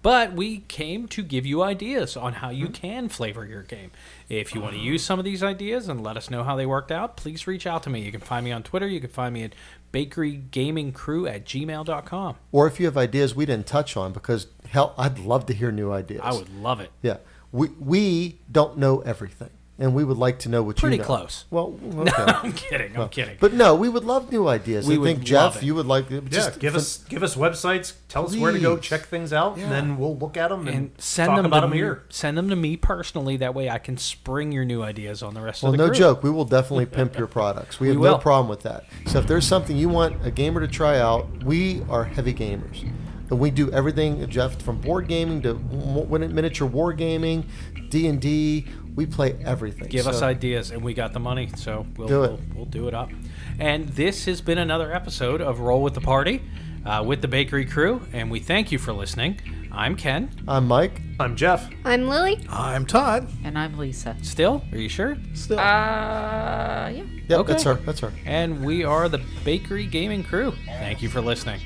[0.07, 2.71] But we came to give you ideas on how you hmm.
[2.71, 3.91] can flavor your game.
[4.29, 6.65] If you want to use some of these ideas and let us know how they
[6.65, 8.03] worked out, please reach out to me.
[8.03, 8.87] You can find me on Twitter.
[8.87, 9.53] You can find me at
[9.91, 12.37] bakerygamingcrew at gmail.com.
[12.53, 15.73] Or if you have ideas we didn't touch on, because hell, I'd love to hear
[15.73, 16.21] new ideas.
[16.23, 16.89] I would love it.
[17.01, 17.17] Yeah,
[17.51, 19.49] we we don't know everything,
[19.79, 21.07] and we would like to know what Pretty you know.
[21.07, 21.45] Pretty close.
[21.51, 22.11] Well, okay.
[22.25, 22.91] I'm kidding.
[22.93, 23.37] I'm Well, kidding.
[23.39, 24.87] But no, we would love new ideas.
[24.87, 25.65] We I would think love Jeff, it.
[25.65, 26.09] you would like.
[26.09, 27.93] Yeah, Just give fin- us give us websites.
[28.09, 28.85] Tell us where to go Please.
[28.85, 29.63] check things out, Yeah.
[29.65, 31.77] and then we'll look at them and, and send talk them about to them me,
[31.77, 32.03] here.
[32.09, 33.37] Send them to me personally.
[33.37, 35.89] That way, I can spring your new ideas on the rest Well, of the no
[35.89, 35.97] group.
[35.97, 36.23] joke.
[36.23, 37.79] We will definitely pimp your products.
[37.79, 38.17] We We have no will.
[38.19, 38.85] problem with that.
[39.05, 42.81] So if there's something you want a gamer to try out, we are heavy gamers.
[43.29, 47.45] And we do everything, Jeff, from board gaming to w- miniature war gaming,
[47.89, 48.65] D and D.
[48.97, 49.89] We play everything.
[49.89, 52.31] Give us ideas, and we got the money, so we'll Do it.
[52.31, 53.11] We'll, we'll do it up.
[53.59, 56.41] And this has been another episode of Roll with the Party
[56.83, 59.39] uh, with the Bakery Crew, and we thank you for listening.
[59.71, 60.31] I'm Ken.
[60.47, 60.99] I'm Mike.
[61.19, 61.69] I'm Jeff.
[61.85, 62.43] I'm Lily.
[62.49, 63.29] I'm Todd.
[63.43, 64.15] And I'm Lisa.
[64.23, 65.15] Still, are you sure?
[65.35, 65.59] Still.
[65.59, 66.89] Uh, yeah.
[67.27, 67.51] Yep, Okay.
[67.51, 67.75] that's her.
[67.75, 68.11] That's her.
[68.25, 70.53] And we are the Bakery Gaming Crew.
[70.65, 71.59] Thank you for listening.